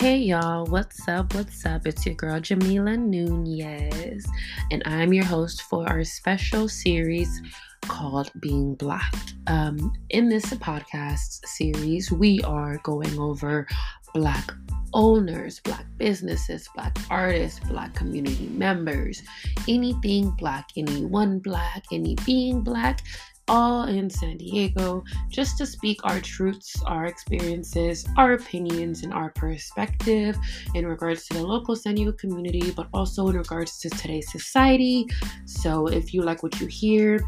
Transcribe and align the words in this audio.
Hey 0.00 0.18
y'all, 0.18 0.64
what's 0.66 1.08
up? 1.08 1.34
What's 1.34 1.66
up? 1.66 1.84
It's 1.84 2.06
your 2.06 2.14
girl 2.14 2.38
Jamila 2.38 2.96
Nunez, 2.96 4.24
and 4.70 4.80
I'm 4.86 5.12
your 5.12 5.24
host 5.24 5.62
for 5.62 5.88
our 5.88 6.04
special 6.04 6.68
series 6.68 7.42
called 7.80 8.30
Being 8.38 8.76
Black. 8.76 9.12
Um, 9.48 9.92
in 10.10 10.28
this 10.28 10.44
podcast 10.44 11.44
series, 11.44 12.12
we 12.12 12.40
are 12.42 12.78
going 12.84 13.18
over 13.18 13.66
Black 14.14 14.52
owners, 14.94 15.58
Black 15.58 15.84
businesses, 15.96 16.68
Black 16.76 16.96
artists, 17.10 17.58
Black 17.68 17.92
community 17.96 18.46
members, 18.52 19.24
anything 19.66 20.30
Black, 20.30 20.68
anyone 20.76 21.40
Black, 21.40 21.82
any 21.90 22.14
being 22.24 22.60
Black, 22.60 23.00
all 23.48 23.84
in 23.84 24.10
San 24.10 24.36
Diego 24.36 25.04
just 25.28 25.58
to 25.58 25.66
speak 25.66 26.00
our 26.04 26.20
truths, 26.20 26.82
our 26.86 27.06
experiences, 27.06 28.06
our 28.16 28.34
opinions, 28.34 29.02
and 29.02 29.12
our 29.12 29.30
perspective 29.30 30.36
in 30.74 30.86
regards 30.86 31.26
to 31.26 31.34
the 31.34 31.42
local 31.42 31.76
San 31.76 31.94
Diego 31.94 32.12
community, 32.12 32.70
but 32.70 32.88
also 32.92 33.28
in 33.28 33.36
regards 33.36 33.78
to 33.80 33.90
today's 33.90 34.30
society. 34.30 35.06
So 35.44 35.86
if 35.86 36.12
you 36.14 36.22
like 36.22 36.42
what 36.42 36.60
you 36.60 36.66
hear, 36.66 37.20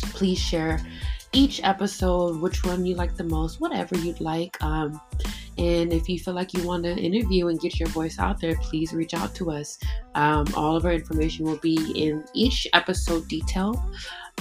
please 0.00 0.38
share 0.38 0.80
each 1.32 1.60
episode, 1.62 2.40
which 2.40 2.64
one 2.64 2.86
you 2.86 2.94
like 2.94 3.16
the 3.16 3.24
most, 3.24 3.60
whatever 3.60 3.96
you'd 3.96 4.20
like. 4.20 4.62
Um, 4.62 5.00
and 5.58 5.92
if 5.92 6.08
you 6.08 6.18
feel 6.18 6.34
like 6.34 6.54
you 6.54 6.64
want 6.64 6.84
to 6.84 6.94
interview 6.94 7.48
and 7.48 7.60
get 7.60 7.80
your 7.80 7.88
voice 7.88 8.18
out 8.18 8.40
there, 8.40 8.56
please 8.62 8.92
reach 8.92 9.12
out 9.12 9.34
to 9.36 9.50
us. 9.50 9.78
Um, 10.14 10.46
all 10.54 10.76
of 10.76 10.84
our 10.84 10.92
information 10.92 11.44
will 11.44 11.56
be 11.56 11.92
in 11.96 12.24
each 12.32 12.66
episode 12.72 13.26
detail. 13.26 13.82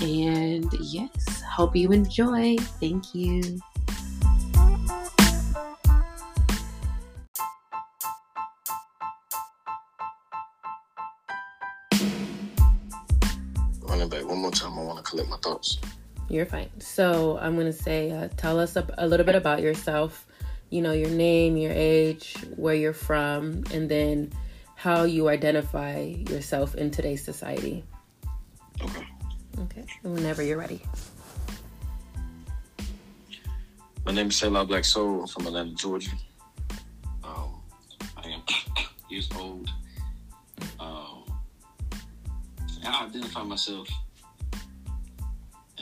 And 0.02 0.72
yes, 0.80 1.42
hope 1.42 1.76
you 1.76 1.92
enjoy. 1.92 2.58
Thank 2.80 3.16
you. 3.16 3.60
Running 13.82 14.10
back 14.10 14.24
one 14.24 14.38
more 14.38 14.52
time, 14.52 14.78
I 14.78 14.84
want 14.84 15.04
to 15.04 15.10
collect 15.10 15.30
my 15.30 15.38
thoughts. 15.38 15.80
You're 16.30 16.46
fine. 16.46 16.70
So 16.80 17.38
I'm 17.40 17.56
going 17.56 17.68
to 17.68 17.74
say, 17.74 18.12
uh, 18.12 18.28
tell 18.36 18.60
us 18.60 18.76
a, 18.76 18.86
a 18.98 19.08
little 19.08 19.26
bit 19.26 19.36
about 19.36 19.62
yourself. 19.62 20.26
You 20.70 20.82
know, 20.82 20.92
your 20.92 21.10
name, 21.10 21.56
your 21.56 21.72
age, 21.72 22.36
where 22.58 22.76
you're 22.76 22.92
from, 22.92 23.64
and 23.72 23.88
then 23.88 24.34
how 24.76 25.04
you 25.04 25.30
identify 25.30 26.00
yourself 26.30 26.76
in 26.76 26.92
today's 26.92 27.24
society. 27.24 27.86
Okay. 28.82 29.08
Okay. 29.60 29.86
Whenever 30.04 30.44
you're 30.44 30.58
ready. 30.58 30.82
My 34.06 34.12
name 34.12 34.28
is 34.28 34.36
Selah 34.36 34.66
Black 34.66 34.84
Sol. 34.84 35.22
I'm 35.22 35.28
from 35.28 35.48
Atlanta, 35.48 35.74
Georgia. 35.76 36.12
Um, 37.24 37.62
I 38.18 38.28
am 38.28 38.42
years 39.10 39.30
old. 39.38 39.70
Um, 40.80 41.24
I 42.86 43.06
identify 43.06 43.44
myself 43.44 43.88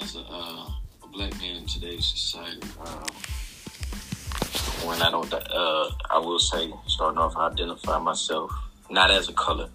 as 0.01 0.15
a, 0.15 0.19
uh, 0.19 0.69
a 1.03 1.07
black 1.11 1.37
man 1.39 1.57
in 1.57 1.65
today's 1.65 2.05
society. 2.05 2.67
Um, 2.85 3.05
when 4.87 5.01
I 5.01 5.09
don't, 5.09 5.33
uh, 5.33 5.89
I 6.11 6.19
will 6.19 6.39
say, 6.39 6.71
starting 6.87 7.17
off, 7.17 7.35
I 7.35 7.47
identify 7.47 7.97
myself 7.99 8.51
not 8.89 9.09
as 9.11 9.29
a 9.29 9.33
color, 9.33 9.69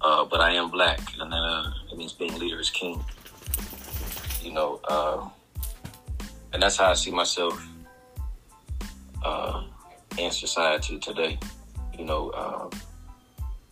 uh, 0.00 0.24
but 0.24 0.40
I 0.40 0.52
am 0.52 0.70
black, 0.70 1.00
and 1.20 1.32
uh, 1.32 1.70
it 1.90 1.98
means 1.98 2.12
being 2.12 2.38
leader 2.38 2.60
is 2.60 2.70
king. 2.70 3.04
You 4.42 4.52
know, 4.52 4.80
uh, 4.88 5.28
and 6.52 6.62
that's 6.62 6.78
how 6.78 6.90
I 6.90 6.94
see 6.94 7.10
myself 7.10 7.62
uh, 9.24 9.64
in 10.16 10.30
society 10.30 10.98
today. 10.98 11.38
You 11.98 12.04
know, 12.04 12.30
uh, 12.30 12.70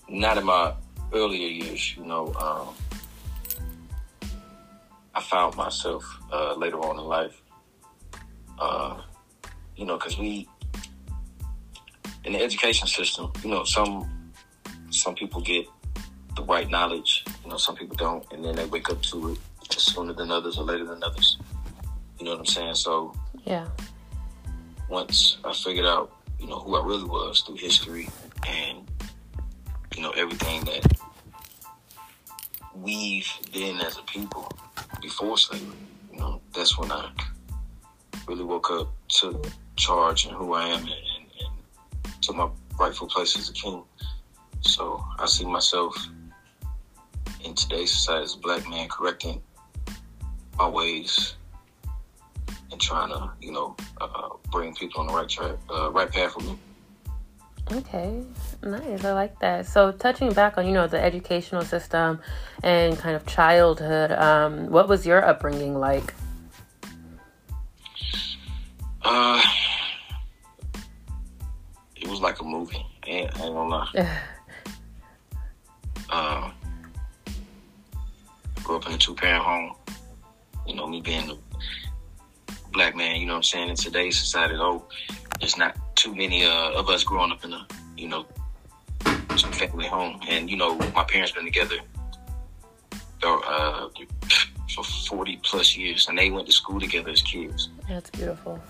not 0.09 0.37
in 0.37 0.45
my 0.45 0.75
earlier 1.13 1.49
years. 1.49 1.97
You 1.97 2.05
know, 2.05 2.35
um, 2.35 2.75
I 5.17 5.23
found 5.23 5.57
myself 5.57 6.05
uh, 6.31 6.55
later 6.57 6.79
on 6.79 6.99
in 6.99 7.05
life. 7.07 7.43
Uh, 8.59 9.01
you 9.75 9.87
know, 9.87 9.97
because 9.97 10.19
we 10.19 10.47
in 12.25 12.35
the 12.35 12.43
education 12.43 12.87
system, 12.87 13.33
you 13.43 13.49
know, 13.49 13.65
some 13.65 14.09
some 14.91 15.15
people 15.15 15.41
get 15.41 15.67
the 16.37 16.43
right 16.43 16.69
knowledge. 16.69 17.25
You 17.43 17.51
know, 17.51 17.57
some 17.57 17.77
people 17.77 17.97
don't, 17.97 18.31
and 18.31 18.45
then 18.45 18.57
they 18.57 18.67
wake 18.67 18.91
up 18.91 19.01
to 19.05 19.33
it 19.33 19.39
sooner 19.73 20.13
than 20.13 20.31
others 20.31 20.59
or 20.59 20.65
later 20.65 20.85
than 20.85 21.03
others. 21.03 21.39
You 22.19 22.27
know 22.27 22.33
what 22.33 22.41
I'm 22.41 22.47
saying? 22.47 22.75
So 22.75 23.15
Yeah. 23.45 23.69
once 24.91 25.39
I 25.45 25.53
figured 25.55 25.87
out, 25.87 26.13
you 26.39 26.47
know, 26.47 26.59
who 26.59 26.77
I 26.77 26.85
really 26.85 27.05
was 27.05 27.41
through 27.41 27.57
history 27.57 28.09
and 28.47 28.87
you 29.97 30.03
know 30.03 30.11
everything 30.11 30.65
that 30.65 30.85
we've 32.75 33.29
been 33.53 33.81
as 33.81 33.97
a 33.97 34.03
people 34.03 34.51
before 35.07 35.39
slavery, 35.39 35.77
you 36.13 36.19
know, 36.19 36.41
that's 36.53 36.77
when 36.77 36.91
I 36.91 37.09
really 38.27 38.43
woke 38.43 38.73
up 38.73 38.89
to 39.21 39.41
charge 39.77 40.27
and 40.27 40.35
who 40.35 40.53
I 40.53 40.65
am 40.65 40.81
and, 40.81 40.89
and, 40.89 41.27
and 41.43 42.23
to 42.23 42.33
my 42.33 42.49
rightful 42.77 43.07
place 43.07 43.39
as 43.39 43.49
a 43.49 43.53
king. 43.53 43.85
So 44.63 45.01
I 45.21 45.27
see 45.27 45.45
myself 45.45 45.95
in 47.45 47.55
today's 47.55 47.93
society 47.93 48.25
as 48.25 48.35
a 48.35 48.39
black 48.39 48.69
man 48.69 48.89
correcting 48.89 49.41
my 50.59 50.69
ways 50.69 51.37
and 52.73 52.81
trying 52.81 53.11
to, 53.11 53.31
you 53.41 53.53
know, 53.53 53.77
uh, 54.01 54.31
bring 54.51 54.75
people 54.75 55.03
on 55.03 55.07
the 55.07 55.15
right 55.15 55.29
track, 55.29 55.55
uh, 55.73 55.93
right 55.93 56.11
path 56.11 56.35
with 56.35 56.47
me. 56.47 56.59
Okay, 57.73 58.23
nice. 58.63 59.05
I 59.05 59.13
like 59.13 59.39
that. 59.41 59.67
So, 59.67 59.91
touching 59.91 60.33
back 60.33 60.57
on 60.57 60.67
you 60.67 60.73
know 60.73 60.87
the 60.87 61.03
educational 61.03 61.63
system 61.63 62.21
and 62.63 62.97
kind 62.97 63.17
of 63.17 63.27
childhood, 63.27 64.13
um, 64.13 64.71
what 64.71 64.89
was 64.89 65.05
your 65.05 65.25
upbringing 65.25 65.75
like? 65.75 66.15
Uh, 69.03 69.43
it 71.97 72.07
was 72.09 72.21
like 72.21 72.41
a 72.41 72.45
movie. 72.45 72.87
I 73.05 73.09
ain't, 73.09 73.41
I 73.41 73.45
ain't 73.47 73.55
gonna 73.55 73.69
lie. 73.69 74.21
Um, 76.11 76.53
grew 78.63 78.77
up 78.77 78.87
in 78.87 78.93
a 78.95 78.99
two 78.99 79.15
parent 79.15 79.43
home. 79.43 79.75
You 80.69 80.77
know, 80.77 80.87
me 80.87 81.01
being 81.01 81.31
a 81.31 82.53
black 82.73 82.95
man, 82.95 83.21
you 83.21 83.27
know 83.27 83.35
what 83.35 83.39
I'm 83.39 83.43
saying, 83.43 83.71
in 83.71 83.77
today's 83.77 84.19
society, 84.19 84.55
though, 84.55 84.85
there's 85.41 85.57
not 85.57 85.77
too 85.97 86.15
many 86.15 86.45
uh, 86.45 86.71
of 86.73 86.89
us 86.89 87.03
growing 87.03 87.33
up 87.33 87.45
in 87.45 87.53
a, 87.53 87.67
you 87.97 88.09
know, 88.09 88.27
two 89.37 89.51
family 89.53 89.87
home. 89.87 90.21
And, 90.29 90.49
you 90.49 90.57
know, 90.57 90.77
my 90.95 91.05
parents 91.05 91.33
been 91.33 91.45
together 91.45 91.77
uh, 93.23 93.89
for 94.75 94.85
40 94.85 95.41
plus 95.43 95.77
years, 95.77 96.09
and 96.09 96.17
they 96.19 96.31
went 96.31 96.47
to 96.47 96.53
school 96.53 96.79
together 96.79 97.11
as 97.11 97.23
kids. 97.23 97.71
That's 97.89 98.11
beautiful. 98.11 98.63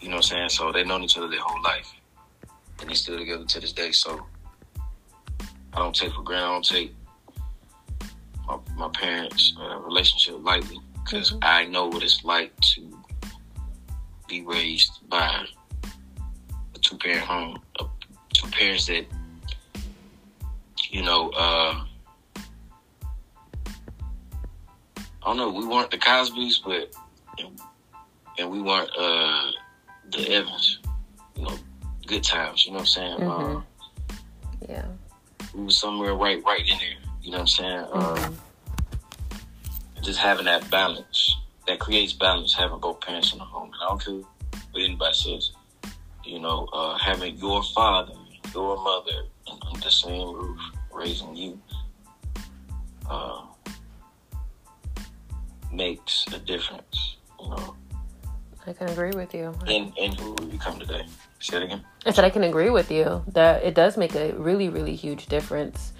You 0.00 0.08
know 0.08 0.16
what 0.16 0.32
I'm 0.32 0.38
saying? 0.38 0.48
So 0.50 0.72
they've 0.72 0.86
known 0.86 1.02
each 1.02 1.18
other 1.18 1.28
their 1.28 1.40
whole 1.40 1.62
life. 1.62 1.92
And 2.80 2.88
they're 2.88 2.96
still 2.96 3.18
together 3.18 3.44
to 3.44 3.60
this 3.60 3.72
day. 3.72 3.90
So 3.92 4.24
I 5.74 5.78
don't 5.78 5.94
take 5.94 6.12
for 6.14 6.22
granted, 6.22 6.46
I 6.46 6.52
don't 6.52 6.64
take 6.64 6.94
my, 8.46 8.58
my 8.76 8.88
parents' 8.88 9.54
uh, 9.60 9.78
relationship 9.80 10.36
lightly 10.42 10.78
because 11.04 11.32
Mhm. 11.32 11.38
I 11.42 11.64
know 11.66 11.86
what 11.88 12.02
it's 12.02 12.24
like 12.24 12.52
to 12.74 13.02
be 14.28 14.42
raised 14.42 14.92
by 15.08 15.44
two 16.90 16.98
parent 16.98 17.20
home, 17.24 17.62
uh, 17.78 17.84
two 18.34 18.48
parents 18.48 18.86
that, 18.86 19.06
you 20.90 21.02
know, 21.02 21.30
uh, 21.30 21.84
I 25.22 25.24
don't 25.24 25.36
know, 25.36 25.50
we 25.50 25.66
weren't 25.66 25.90
the 25.90 25.98
Cosbys, 25.98 26.56
but, 26.64 26.92
and 28.38 28.50
we 28.50 28.60
weren't 28.60 28.90
uh, 28.98 29.50
the 30.10 30.28
Evans, 30.32 30.80
you 31.36 31.44
know, 31.44 31.56
good 32.06 32.24
times, 32.24 32.66
you 32.66 32.72
know 32.72 32.78
what 32.78 32.80
I'm 32.80 32.86
saying? 32.86 33.18
Mhm. 33.18 33.56
Uh, 33.56 33.62
Yeah. 34.68 34.86
we 35.54 35.64
were 35.64 35.70
somewhere 35.70 36.14
right 36.14 36.42
right 36.44 36.68
in 36.68 36.78
there. 36.78 36.96
You 37.22 37.30
know 37.30 37.38
what 37.38 37.40
I'm 37.40 37.46
saying? 37.46 37.78
Uh, 37.92 38.14
Mhm. 38.16 38.38
just 40.02 40.18
having 40.18 40.46
that 40.46 40.68
balance 40.70 41.36
that 41.66 41.78
creates 41.78 42.12
balance. 42.12 42.54
Having 42.54 42.80
both 42.80 43.00
parents 43.00 43.32
in 43.32 43.38
the 43.38 43.44
home, 43.44 43.72
and 43.72 43.82
I 43.82 43.88
don't 43.88 44.04
care 44.04 44.14
what 44.72 44.82
anybody 44.82 45.14
says. 45.14 45.52
You 46.30 46.38
know, 46.38 46.68
uh, 46.72 46.96
having 46.96 47.36
your 47.38 47.60
father, 47.74 48.12
your 48.54 48.76
mother 48.80 49.24
under 49.50 49.80
the 49.80 49.90
same 49.90 50.32
roof, 50.32 50.60
raising 50.92 51.34
you, 51.34 51.60
uh, 53.10 53.42
makes 55.72 56.24
a 56.32 56.38
difference. 56.38 57.16
You 57.40 57.48
know, 57.48 57.74
I 58.64 58.72
can 58.72 58.88
agree 58.90 59.10
with 59.10 59.34
you. 59.34 59.52
And, 59.66 59.92
in 59.98 60.12
who 60.12 60.36
we 60.38 60.46
become 60.52 60.78
today. 60.78 61.04
Say 61.40 61.56
it 61.56 61.62
again. 61.64 61.84
I 62.06 62.12
said 62.12 62.24
I 62.24 62.30
can 62.30 62.44
agree 62.44 62.70
with 62.70 62.92
you 62.92 63.24
that 63.32 63.64
it 63.64 63.74
does 63.74 63.96
make 63.96 64.14
a 64.14 64.30
really, 64.34 64.68
really 64.68 64.94
huge 64.94 65.26
difference 65.26 65.92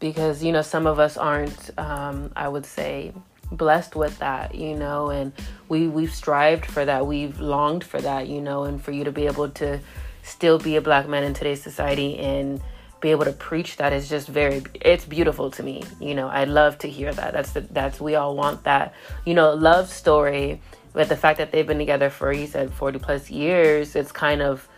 because 0.00 0.42
you 0.42 0.52
know 0.52 0.62
some 0.62 0.86
of 0.86 0.98
us 0.98 1.18
aren't, 1.18 1.70
um, 1.78 2.32
I 2.34 2.48
would 2.48 2.64
say, 2.64 3.12
blessed 3.50 3.96
with 3.96 4.18
that, 4.18 4.54
you 4.54 4.74
know, 4.74 5.10
and 5.10 5.32
we 5.68 5.88
we've 5.88 6.14
strived 6.14 6.66
for 6.66 6.84
that, 6.84 7.06
we've 7.06 7.40
longed 7.40 7.84
for 7.84 8.00
that, 8.00 8.28
you 8.28 8.40
know, 8.40 8.64
and 8.64 8.82
for 8.82 8.92
you 8.92 9.04
to 9.04 9.12
be 9.12 9.26
able 9.26 9.48
to 9.50 9.80
still 10.22 10.58
be 10.58 10.76
a 10.76 10.80
black 10.80 11.08
man 11.08 11.22
in 11.22 11.34
today's 11.34 11.62
society 11.62 12.18
and 12.18 12.60
be 13.00 13.10
able 13.10 13.24
to 13.24 13.32
preach 13.32 13.76
that 13.76 13.92
is 13.92 14.08
just 14.08 14.26
very 14.26 14.64
it's 14.80 15.04
beautiful 15.04 15.50
to 15.50 15.62
me 15.62 15.84
you 16.00 16.14
know. 16.14 16.28
I 16.28 16.44
love 16.44 16.78
to 16.78 16.88
hear 16.88 17.12
that. 17.12 17.32
That's 17.32 17.52
the, 17.52 17.60
that's 17.60 18.00
we 18.00 18.14
all 18.14 18.34
want 18.34 18.64
that. 18.64 18.94
You 19.24 19.34
know 19.34 19.54
love 19.54 19.88
story 19.90 20.60
but 20.92 21.08
the 21.08 21.16
fact 21.16 21.38
that 21.38 21.52
they've 21.52 21.66
been 21.66 21.78
together 21.78 22.10
for 22.10 22.32
you 22.32 22.46
said 22.46 22.72
40 22.72 22.98
plus 22.98 23.30
years 23.30 23.94
it's 23.94 24.12
kind 24.12 24.42
of 24.42 24.68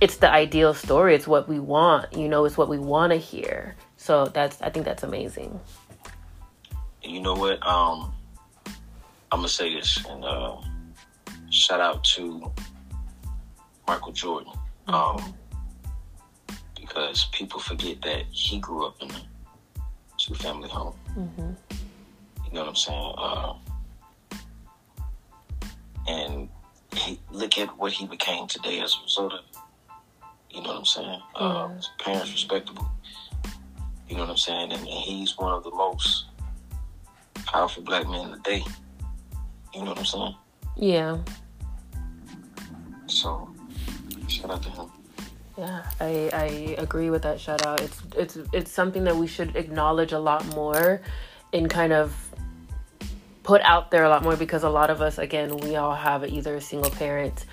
it's 0.00 0.16
the 0.16 0.30
ideal 0.30 0.74
story. 0.74 1.14
It's 1.14 1.26
what 1.26 1.48
we 1.48 1.58
want 1.58 2.12
you 2.12 2.28
know 2.28 2.44
it's 2.44 2.58
what 2.58 2.68
we 2.68 2.78
want 2.78 3.12
to 3.12 3.18
hear. 3.18 3.76
So 3.96 4.26
that's 4.26 4.60
i 4.60 4.68
think 4.68 4.84
that's 4.84 5.02
amazing 5.02 5.58
you 7.04 7.20
know 7.20 7.34
what 7.34 7.64
um 7.66 8.12
i'm 9.32 9.38
gonna 9.38 9.48
say 9.48 9.72
this 9.74 10.04
and 10.08 10.24
uh 10.24 10.56
shout 11.50 11.80
out 11.80 12.02
to 12.04 12.50
michael 13.86 14.12
jordan 14.12 14.52
mm-hmm. 14.88 14.94
um 14.94 15.34
because 16.80 17.26
people 17.32 17.60
forget 17.60 18.00
that 18.02 18.24
he 18.30 18.58
grew 18.58 18.86
up 18.86 19.00
in 19.00 19.10
a 19.10 19.26
two 20.18 20.34
family 20.34 20.68
home 20.68 20.94
mm-hmm. 21.16 21.52
you 22.46 22.52
know 22.52 22.60
what 22.60 22.68
i'm 22.68 22.74
saying 22.74 23.14
uh 23.18 23.54
and 26.06 26.48
he, 26.94 27.18
look 27.30 27.58
at 27.58 27.76
what 27.78 27.92
he 27.92 28.06
became 28.06 28.46
today 28.46 28.80
as 28.80 28.96
a 29.00 29.02
result 29.02 29.32
of 29.32 29.40
it. 29.40 29.60
You 30.50 30.62
know 30.62 30.68
what 30.68 30.78
I'm 30.78 30.84
saying? 30.84 31.20
Uh, 31.34 31.68
his 31.68 31.90
parents 31.98 32.32
respectable. 32.32 32.88
You 34.08 34.16
know 34.16 34.22
what 34.22 34.30
I'm 34.30 34.36
saying? 34.36 34.72
And, 34.72 34.80
and, 34.80 34.88
he's 34.88 35.36
one 35.36 35.52
of 35.52 35.64
the 35.64 35.70
most 35.70 36.26
powerful 37.46 37.82
black 37.82 38.08
men 38.08 38.30
today. 38.32 38.64
You 39.74 39.80
know 39.82 39.90
what 39.90 39.98
I'm 39.98 40.04
saying? 40.04 40.34
Yeah. 40.76 41.18
So, 43.06 43.54
shout 44.28 44.50
out 44.50 44.62
to 44.62 44.70
him. 44.70 44.90
Yeah, 45.56 45.84
I, 46.00 46.30
I 46.32 46.44
agree 46.78 47.10
with 47.10 47.22
that 47.22 47.40
shout 47.40 47.64
out. 47.64 47.80
It's 47.80 48.02
it's 48.16 48.38
it's 48.52 48.70
something 48.72 49.04
that 49.04 49.16
we 49.16 49.28
should 49.28 49.54
acknowledge 49.54 50.12
a 50.12 50.18
lot 50.18 50.44
more 50.54 51.00
and 51.52 51.70
kind 51.70 51.92
of 51.92 52.12
put 53.44 53.60
out 53.62 53.90
there 53.90 54.04
a 54.04 54.08
lot 54.08 54.24
more 54.24 54.36
because 54.36 54.64
a 54.64 54.68
lot 54.68 54.90
of 54.90 55.00
us, 55.00 55.18
again, 55.18 55.56
we 55.58 55.76
all 55.76 55.94
have 55.94 56.26
either 56.26 56.56
a 56.56 56.60
single 56.60 56.90
parent 56.90 57.44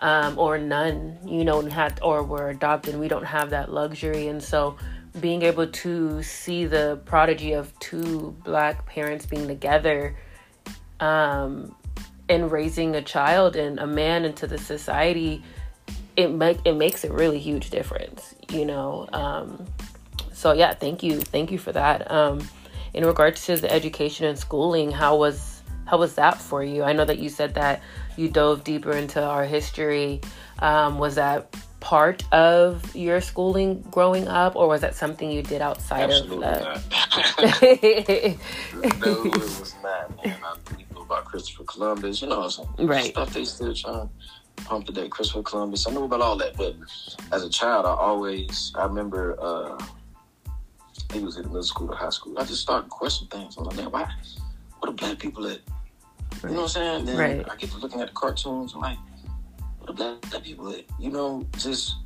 um, 0.00 0.38
or 0.38 0.58
none, 0.58 1.16
you 1.24 1.44
know, 1.44 1.60
and 1.60 1.72
had 1.72 2.00
or 2.02 2.24
were 2.24 2.50
adopted. 2.50 2.98
We 2.98 3.06
don't 3.08 3.24
have 3.24 3.50
that 3.50 3.72
luxury, 3.72 4.26
and 4.26 4.42
so 4.42 4.76
being 5.20 5.42
able 5.42 5.66
to 5.66 6.22
see 6.22 6.66
the 6.66 7.00
prodigy 7.04 7.52
of 7.52 7.76
two 7.78 8.36
black 8.44 8.84
parents 8.86 9.26
being 9.26 9.46
together 9.46 10.16
um, 11.00 11.74
and 12.28 12.50
raising 12.50 12.96
a 12.96 13.02
child 13.02 13.56
and 13.56 13.78
a 13.78 13.86
man 13.86 14.24
into 14.24 14.46
the 14.46 14.58
society 14.58 15.42
it 16.16 16.30
make 16.30 16.58
it 16.64 16.74
makes 16.74 17.04
a 17.04 17.12
really 17.12 17.38
huge 17.38 17.70
difference 17.70 18.34
you 18.50 18.64
know 18.64 19.08
um, 19.12 19.64
so 20.32 20.52
yeah 20.52 20.72
thank 20.72 21.02
you 21.02 21.20
thank 21.20 21.50
you 21.50 21.58
for 21.58 21.72
that 21.72 22.10
um, 22.10 22.40
in 22.94 23.04
regards 23.04 23.44
to 23.46 23.56
the 23.56 23.70
education 23.70 24.24
and 24.24 24.38
schooling, 24.38 24.90
how 24.90 25.16
was 25.16 25.62
how 25.86 25.98
was 25.98 26.14
that 26.14 26.40
for 26.40 26.64
you? 26.64 26.82
I 26.82 26.94
know 26.94 27.04
that 27.04 27.18
you 27.18 27.28
said 27.28 27.54
that 27.54 27.82
you 28.16 28.28
dove 28.30 28.64
deeper 28.64 28.92
into 28.92 29.22
our 29.22 29.44
history. 29.44 30.22
Um, 30.60 30.98
was 30.98 31.16
that 31.16 31.54
part 31.84 32.24
of 32.32 32.96
your 32.96 33.20
schooling 33.20 33.84
growing 33.90 34.26
up, 34.26 34.56
or 34.56 34.66
was 34.66 34.80
that 34.80 34.94
something 34.94 35.30
you 35.30 35.42
did 35.42 35.60
outside 35.60 36.04
Absolutely 36.04 36.36
of 36.36 36.40
that? 36.40 36.82
no, 39.00 39.24
it 39.26 39.36
was 39.36 39.74
not. 39.82 40.24
Man, 40.24 40.34
I 40.42 40.56
knew 40.78 41.02
about 41.02 41.26
Christopher 41.26 41.64
Columbus. 41.64 42.22
You 42.22 42.28
know, 42.28 42.48
some 42.48 42.66
right. 42.78 43.04
stuff 43.04 43.34
they 43.34 43.44
still 43.44 43.74
trying 43.74 44.08
to 44.08 44.64
pump 44.64 44.86
today. 44.86 45.08
Christopher 45.08 45.42
Columbus. 45.42 45.86
I 45.86 45.90
knew 45.90 46.04
about 46.04 46.22
all 46.22 46.38
that, 46.38 46.56
but 46.56 46.74
as 47.32 47.44
a 47.44 47.50
child, 47.50 47.84
I 47.84 47.90
always 47.90 48.72
I 48.76 48.86
remember. 48.86 49.36
Uh, 49.38 49.78
he 51.12 51.20
was 51.20 51.36
in 51.36 51.42
middle 51.44 51.62
school 51.62 51.92
or 51.92 51.96
high 51.96 52.08
school. 52.08 52.38
I 52.38 52.44
just 52.44 52.62
started 52.62 52.88
questioning 52.88 53.30
things. 53.30 53.56
I'm 53.58 53.64
like, 53.64 53.76
man, 53.76 53.90
why? 53.90 54.10
What 54.78 54.88
are 54.88 54.92
black 54.92 55.18
people 55.18 55.46
at? 55.46 55.60
You 56.42 56.48
know 56.48 56.54
what 56.54 56.62
I'm 56.62 56.68
saying? 56.68 57.04
Then 57.04 57.18
right. 57.18 57.46
I 57.50 57.56
get 57.56 57.70
to 57.70 57.76
looking 57.76 58.00
at 58.00 58.08
the 58.08 58.14
cartoons. 58.14 58.72
I'm 58.74 58.80
like, 58.80 58.98
are 59.88 59.92
black, 59.92 60.42
people? 60.42 60.74
You 60.98 61.10
know, 61.10 61.46
just 61.58 61.96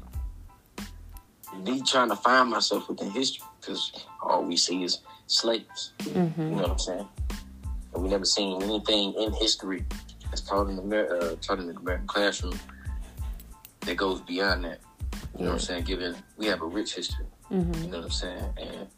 me 1.56 1.82
trying 1.82 2.08
to 2.10 2.16
find 2.16 2.50
myself 2.50 2.88
within 2.88 3.10
history 3.10 3.46
because 3.60 4.04
all 4.22 4.44
we 4.44 4.56
see 4.56 4.84
is 4.84 5.00
slaves. 5.26 5.92
Mm-hmm. 6.00 6.40
You 6.40 6.48
know 6.50 6.62
what 6.62 6.70
I'm 6.70 6.78
saying? 6.78 7.08
And 7.94 8.02
we 8.02 8.08
never 8.08 8.24
seen 8.24 8.62
anything 8.62 9.14
in 9.14 9.32
history 9.32 9.84
that's 10.24 10.42
taught 10.42 10.68
in 10.68 10.76
the 10.76 11.08
uh, 11.08 11.36
taught 11.40 11.58
in 11.58 11.68
the 11.68 11.76
American 11.76 12.06
classroom 12.06 12.58
that 13.80 13.96
goes 13.96 14.20
beyond 14.22 14.64
that. 14.64 14.80
You 15.36 15.44
know 15.44 15.50
what 15.50 15.52
I'm 15.54 15.58
saying? 15.60 15.84
Given 15.84 16.16
we 16.36 16.46
have 16.46 16.62
a 16.62 16.66
rich 16.66 16.94
history. 16.94 17.26
Mm-hmm. 17.50 17.84
You 17.84 17.90
know 17.90 17.98
what 17.98 18.04
I'm 18.04 18.10
saying? 18.10 18.54
And 18.58 18.88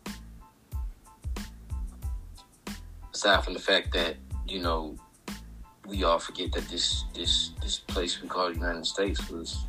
aside 3.15 3.45
from 3.45 3.55
the 3.55 3.61
fact 3.61 3.93
that 3.93 4.17
you 4.47 4.61
know 4.61 4.97
we 5.91 6.05
all 6.05 6.19
forget 6.19 6.53
that 6.53 6.69
this 6.69 7.05
this 7.15 7.51
this 7.61 7.79
place 7.81 8.23
we 8.23 8.29
call 8.29 8.49
the 8.49 8.55
United 8.55 8.87
States 8.87 9.29
was 9.29 9.67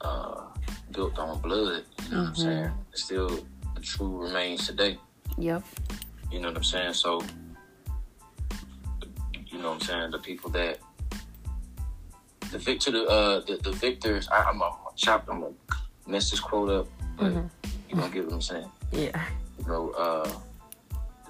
uh, 0.00 0.42
built 0.92 1.18
on 1.18 1.40
blood. 1.40 1.84
You 2.04 2.14
know 2.14 2.16
mm-hmm. 2.16 2.16
what 2.16 2.26
I'm 2.26 2.32
mm-hmm. 2.32 2.42
saying? 2.42 2.70
It 2.92 2.98
still 2.98 3.46
the 3.74 3.80
true 3.80 4.22
remains 4.22 4.66
today. 4.66 4.98
Yep. 5.36 5.64
You 6.30 6.40
know 6.40 6.48
what 6.48 6.58
I'm 6.58 6.64
saying? 6.64 6.94
So 6.94 7.20
you 9.48 9.58
know 9.58 9.70
what 9.70 9.74
I'm 9.74 9.80
saying? 9.80 10.10
The 10.12 10.18
people 10.18 10.50
that 10.50 10.78
the 12.52 12.58
victor, 12.58 12.92
the 12.92 13.04
uh, 13.04 13.40
the, 13.40 13.56
the 13.56 13.72
victors. 13.72 14.28
I, 14.28 14.48
am 14.48 14.60
gonna 14.60 14.74
chop. 14.94 15.28
I'm 15.28 15.40
gonna 15.40 15.54
mess 16.06 16.30
this 16.30 16.40
quote 16.40 16.70
up, 16.70 16.86
but 17.16 17.32
mm-hmm. 17.32 17.46
you 17.88 17.96
gonna 17.96 18.12
get 18.12 18.24
what 18.24 18.34
I'm 18.34 18.42
saying? 18.42 18.70
Yeah. 18.92 19.24
You 19.58 19.66
know, 19.66 19.90
uh, 19.90 20.30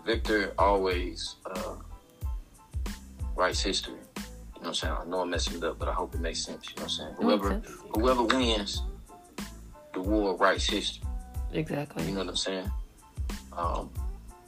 Victor 0.04 0.54
always 0.58 1.36
uh, 1.46 1.74
writes 3.38 3.60
history. 3.60 3.94
You 3.94 4.22
know 4.22 4.26
what 4.60 4.68
I'm 4.68 4.74
saying? 4.74 4.94
I 5.00 5.04
know 5.04 5.20
I'm 5.20 5.30
messing 5.30 5.56
it 5.56 5.64
up, 5.64 5.78
but 5.78 5.88
I 5.88 5.92
hope 5.92 6.14
it 6.14 6.20
makes 6.20 6.44
sense. 6.44 6.68
You 6.68 6.76
know 6.76 6.82
what 6.82 6.92
I'm 6.92 6.98
saying? 6.98 7.14
Whoever 7.18 7.62
whoever 7.94 8.22
wins 8.24 8.82
the 9.94 10.00
war 10.00 10.36
writes 10.36 10.66
history. 10.66 11.08
Exactly. 11.52 12.04
You 12.04 12.12
know 12.12 12.18
what 12.18 12.28
I'm 12.28 12.36
saying? 12.36 12.70
Um, 13.56 13.90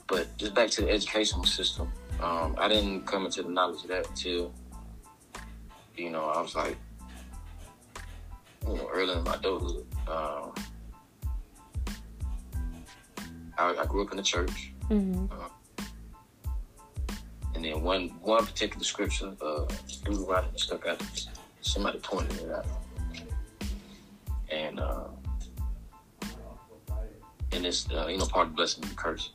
but 0.07 0.37
just 0.37 0.53
back 0.53 0.69
to 0.71 0.81
the 0.81 0.91
educational 0.91 1.45
system, 1.45 1.91
um, 2.21 2.55
I 2.57 2.67
didn't 2.67 3.07
come 3.07 3.25
into 3.25 3.43
the 3.43 3.49
knowledge 3.49 3.83
of 3.83 3.89
that 3.89 4.07
until, 4.09 4.53
you 5.95 6.09
know, 6.09 6.25
I 6.25 6.41
was 6.41 6.53
like, 6.53 6.77
you 8.67 8.75
know, 8.75 8.89
early 8.93 9.13
in 9.13 9.23
my 9.23 9.35
adulthood. 9.35 9.85
Um, 10.07 10.53
I, 13.57 13.75
I, 13.79 13.85
grew 13.85 14.03
up 14.03 14.11
in 14.11 14.17
the 14.17 14.23
church. 14.23 14.73
Mm-hmm. 14.89 15.25
Uh, 15.31 15.49
and 17.61 17.71
then 17.75 17.83
one 17.83 18.09
one 18.21 18.43
particular 18.43 18.83
scripture, 18.83 19.35
uh, 19.39 19.65
Deuteronomy 20.03 20.57
stuck 20.57 20.87
out. 20.87 20.99
Somebody 21.61 21.99
pointed 21.99 22.41
it 22.41 22.51
out, 22.51 22.65
and 24.49 24.79
uh, 24.79 25.09
and 27.51 27.63
it's 27.63 27.87
uh, 27.91 28.07
you 28.07 28.17
know 28.17 28.25
part 28.25 28.47
of 28.47 28.55
blessing 28.55 28.83
and 28.83 28.97
curse. 28.97 29.33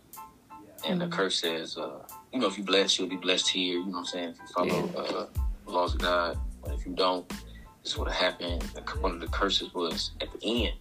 And 0.85 1.00
mm-hmm. 1.00 1.09
the 1.09 1.16
curse 1.16 1.40
says, 1.40 1.78
uh, 1.78 2.00
you 2.33 2.40
know, 2.40 2.49
if 2.49 2.59
you 2.59 2.64
bless, 2.64 2.99
you'll 2.99 3.09
be 3.09 3.16
blessed 3.16 3.49
here. 3.49 3.78
You 3.78 3.87
know 3.87 3.90
what 3.92 3.99
I'm 3.99 4.04
saying? 4.06 4.28
If 4.30 4.38
you 4.40 4.47
follow 4.47 4.90
yeah. 4.92 5.00
uh, 5.00 5.26
the 5.64 5.71
laws 5.71 5.95
of 5.95 6.00
God, 6.00 6.38
but 6.64 6.75
if 6.75 6.85
you 6.85 6.95
don't, 6.95 7.28
this 7.28 7.92
is 7.92 7.97
what 7.97 8.11
happened. 8.11 8.64
One 9.00 9.12
of 9.12 9.21
the 9.21 9.28
curses 9.28 9.73
was 9.73 10.11
at 10.21 10.28
the 10.33 10.66
end 10.66 10.75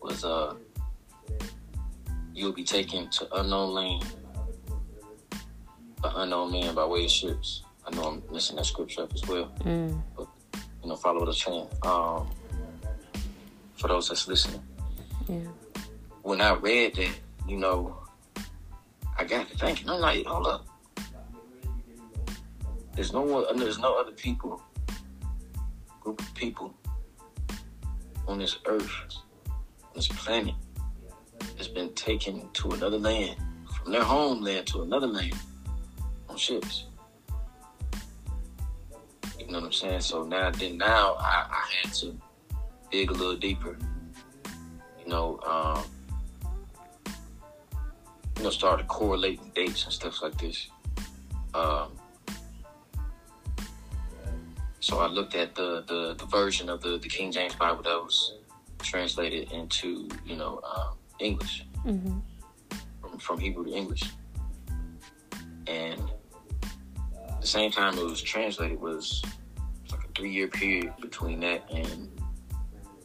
was 0.00 0.24
uh 0.24 0.54
you'll 2.34 2.52
be 2.52 2.64
taken 2.64 3.08
to 3.08 3.26
unknown 3.36 3.72
land 3.72 4.04
unknown 6.16 6.52
men 6.52 6.74
by 6.74 6.84
way 6.84 7.04
of 7.04 7.10
ships. 7.10 7.62
I 7.86 7.94
know 7.94 8.04
I'm 8.04 8.22
missing 8.32 8.56
that 8.56 8.66
scripture 8.66 9.02
up 9.02 9.12
as 9.12 9.24
well. 9.26 9.52
Mm. 9.60 10.02
But, 10.16 10.28
you 10.82 10.88
know, 10.88 10.96
follow 10.96 11.24
the 11.24 11.34
trend. 11.34 11.68
Um, 11.82 12.28
for 13.76 13.88
those 13.88 14.08
that's 14.08 14.26
listening. 14.26 14.62
Yeah. 15.28 15.40
When 16.22 16.40
I 16.40 16.54
read 16.54 16.94
that, 16.94 17.10
you 17.46 17.58
know, 17.58 17.98
I 19.18 19.24
got 19.24 19.48
to 19.50 19.56
thinking, 19.58 19.88
I'm 19.90 20.00
like, 20.00 20.24
hold 20.24 20.46
up. 20.46 20.66
There's 22.94 23.12
no 23.12 23.22
one, 23.22 23.58
there's 23.58 23.78
no 23.78 23.98
other 23.98 24.12
people, 24.12 24.62
group 26.00 26.20
of 26.20 26.34
people 26.34 26.72
on 28.26 28.38
this 28.38 28.58
earth, 28.66 28.90
on 29.48 29.90
this 29.94 30.08
planet, 30.08 30.54
that's 31.56 31.68
been 31.68 31.92
taken 31.94 32.48
to 32.52 32.70
another 32.70 32.98
land, 32.98 33.36
from 33.76 33.92
their 33.92 34.04
homeland 34.04 34.66
to 34.68 34.82
another 34.82 35.08
land 35.08 35.36
ships. 36.36 36.84
You 39.38 39.46
know 39.46 39.60
what 39.60 39.66
I'm 39.66 39.72
saying? 39.72 40.00
So 40.00 40.24
now, 40.24 40.50
then 40.50 40.78
now 40.78 41.16
I, 41.18 41.46
I 41.50 41.70
had 41.82 41.92
to 41.94 42.16
dig 42.90 43.10
a 43.10 43.12
little 43.14 43.36
deeper. 43.36 43.76
You 45.02 45.08
know, 45.08 45.40
um, 45.40 45.84
you 48.36 48.42
know, 48.42 48.50
start 48.50 48.54
started 48.54 48.88
correlating 48.88 49.50
dates 49.54 49.84
and 49.84 49.92
stuff 49.92 50.22
like 50.22 50.36
this. 50.38 50.68
Um, 51.54 51.92
So 54.80 54.98
I 54.98 55.06
looked 55.06 55.34
at 55.34 55.54
the, 55.54 55.82
the, 55.88 56.14
the 56.18 56.26
version 56.26 56.68
of 56.68 56.82
the, 56.82 56.98
the 56.98 57.08
King 57.08 57.32
James 57.32 57.54
Bible 57.54 57.82
that 57.84 57.96
was 58.04 58.34
translated 58.80 59.50
into, 59.50 60.10
you 60.26 60.36
know, 60.36 60.60
uh, 60.62 60.90
English, 61.20 61.64
Mm-hmm. 61.86 62.18
from, 63.00 63.18
from 63.18 63.38
Hebrew 63.38 63.64
to 63.64 63.72
English. 63.72 64.02
And 65.66 66.02
the 67.44 67.50
same 67.50 67.70
time 67.70 67.98
it 67.98 68.04
was 68.04 68.22
translated 68.22 68.80
was 68.80 69.22
like 69.90 70.02
a 70.02 70.08
three 70.16 70.32
year 70.32 70.48
period 70.48 70.94
between 70.98 71.40
that 71.40 71.62
and 71.70 72.10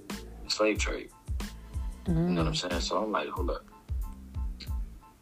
the 0.07 0.49
slave 0.49 0.77
trade. 0.77 1.09
You 2.07 2.13
know 2.13 2.41
what 2.43 2.47
I'm 2.47 2.55
saying? 2.55 2.79
So 2.79 3.03
I'm 3.03 3.11
like, 3.11 3.27
hold 3.27 3.49
up. 3.49 3.65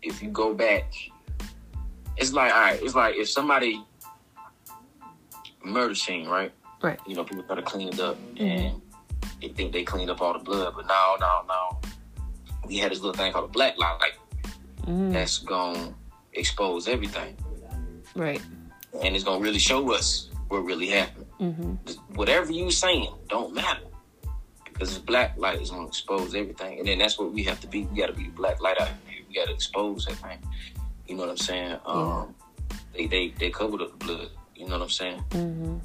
If 0.04 0.22
you 0.22 0.30
go 0.30 0.54
back, 0.54 0.94
it's 2.16 2.32
like, 2.32 2.54
all 2.54 2.62
right, 2.62 2.80
it's 2.82 2.94
like 2.94 3.16
if 3.16 3.28
somebody 3.28 3.84
murder 5.66 5.96
scene, 5.96 6.28
right? 6.28 6.52
Right. 6.84 7.00
You 7.08 7.16
know, 7.16 7.24
people 7.24 7.44
try 7.44 7.56
to 7.56 7.64
clean 7.64 7.90
it 7.90 8.00
up 8.00 8.18
and 8.38 8.80
they 9.42 9.50
think 9.50 9.74
they 9.74 9.84
cleaned 9.84 10.12
up 10.12 10.22
all 10.22 10.34
the 10.34 10.40
blood, 10.40 10.76
but 10.76 10.86
no, 10.86 11.18
no, 11.20 11.42
no. 11.48 11.82
We 12.68 12.78
had 12.78 12.92
this 12.92 13.00
little 13.00 13.16
thing 13.16 13.34
called 13.34 13.46
a 13.46 13.52
black 13.52 13.80
light 13.80 14.14
Mm. 14.86 15.12
that's 15.12 15.40
gonna 15.40 15.94
expose 16.32 16.88
everything. 16.88 17.36
Right. 18.16 18.42
And 19.04 19.16
it's 19.16 19.24
gonna 19.24 19.44
really 19.44 19.60
show 19.60 19.94
us 19.94 20.30
what 20.48 20.64
really 20.64 20.88
happened. 20.88 21.26
Mm-hmm. 21.40 22.16
Whatever 22.16 22.52
you 22.52 22.72
saying 22.72 23.14
don't 23.30 23.54
matter. 23.54 23.82
Because 24.66 24.90
this 24.90 25.00
black 25.00 25.38
light 25.38 25.62
is 25.62 25.72
gonna 25.72 25.88
expose 25.88 26.36
everything. 26.36 26.80
And 26.80 26.88
then 26.88 27.00
that's 27.00 27.18
what 27.18 27.34
we 27.34 27.44
have 27.44 27.60
to 27.62 27.68
be. 27.68 27.86
We 27.86 27.98
gotta 28.00 28.14
be 28.14 28.26
the 28.26 28.32
black 28.32 28.62
light 28.62 28.80
out 28.80 28.90
here. 29.08 29.24
We 29.28 29.36
gotta 29.36 29.54
expose 29.54 30.06
that 30.06 30.16
thing. 30.16 30.40
You 31.08 31.16
know 31.16 31.22
what 31.22 31.32
I'm 31.32 31.38
saying? 31.38 31.80
Um 31.86 32.36
they, 32.94 33.08
they 33.08 33.30
they 33.40 33.50
covered 33.50 33.82
up 33.82 33.98
the 34.00 34.06
blood. 34.06 34.30
You 34.56 34.66
know 34.66 34.74
what 34.74 34.84
I'm 34.84 34.90
saying? 34.90 35.24
Mm-hmm. 35.30 35.78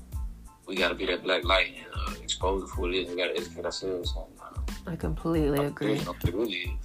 We 0.66 0.76
gotta 0.76 0.95
be 0.95 1.07
that 1.07 1.23
black 1.23 1.45
light 1.45 1.75
and 1.76 1.87
uh, 1.95 2.14
expose 2.23 2.62
it 2.62 2.69
for 2.69 2.83
what 2.83 2.95
it 2.95 2.99
is. 2.99 3.11
We 3.11 3.16
gotta 3.16 3.37
educate 3.37 3.64
ourselves 3.64 4.14
on 4.16 4.26
uh, 4.40 4.52
I 4.87 4.97
completely 4.97 5.64
agree. 5.64 5.99
you 5.99 6.04
know, 6.04 6.14
really. 6.25 6.78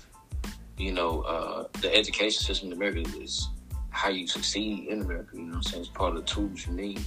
You 0.78 0.92
know, 0.92 1.22
uh, 1.22 1.68
the 1.82 1.94
education 1.96 2.44
system 2.44 2.68
in 2.68 2.74
America 2.74 3.00
is 3.20 3.50
how 3.98 4.10
you 4.10 4.28
succeed 4.28 4.88
in 4.90 5.02
America. 5.02 5.32
You 5.34 5.42
know 5.42 5.48
what 5.48 5.56
I'm 5.56 5.64
saying? 5.64 5.82
It's 5.82 5.90
part 5.90 6.16
of 6.16 6.24
the 6.24 6.32
tools 6.32 6.68
you 6.68 6.74
need. 6.74 7.02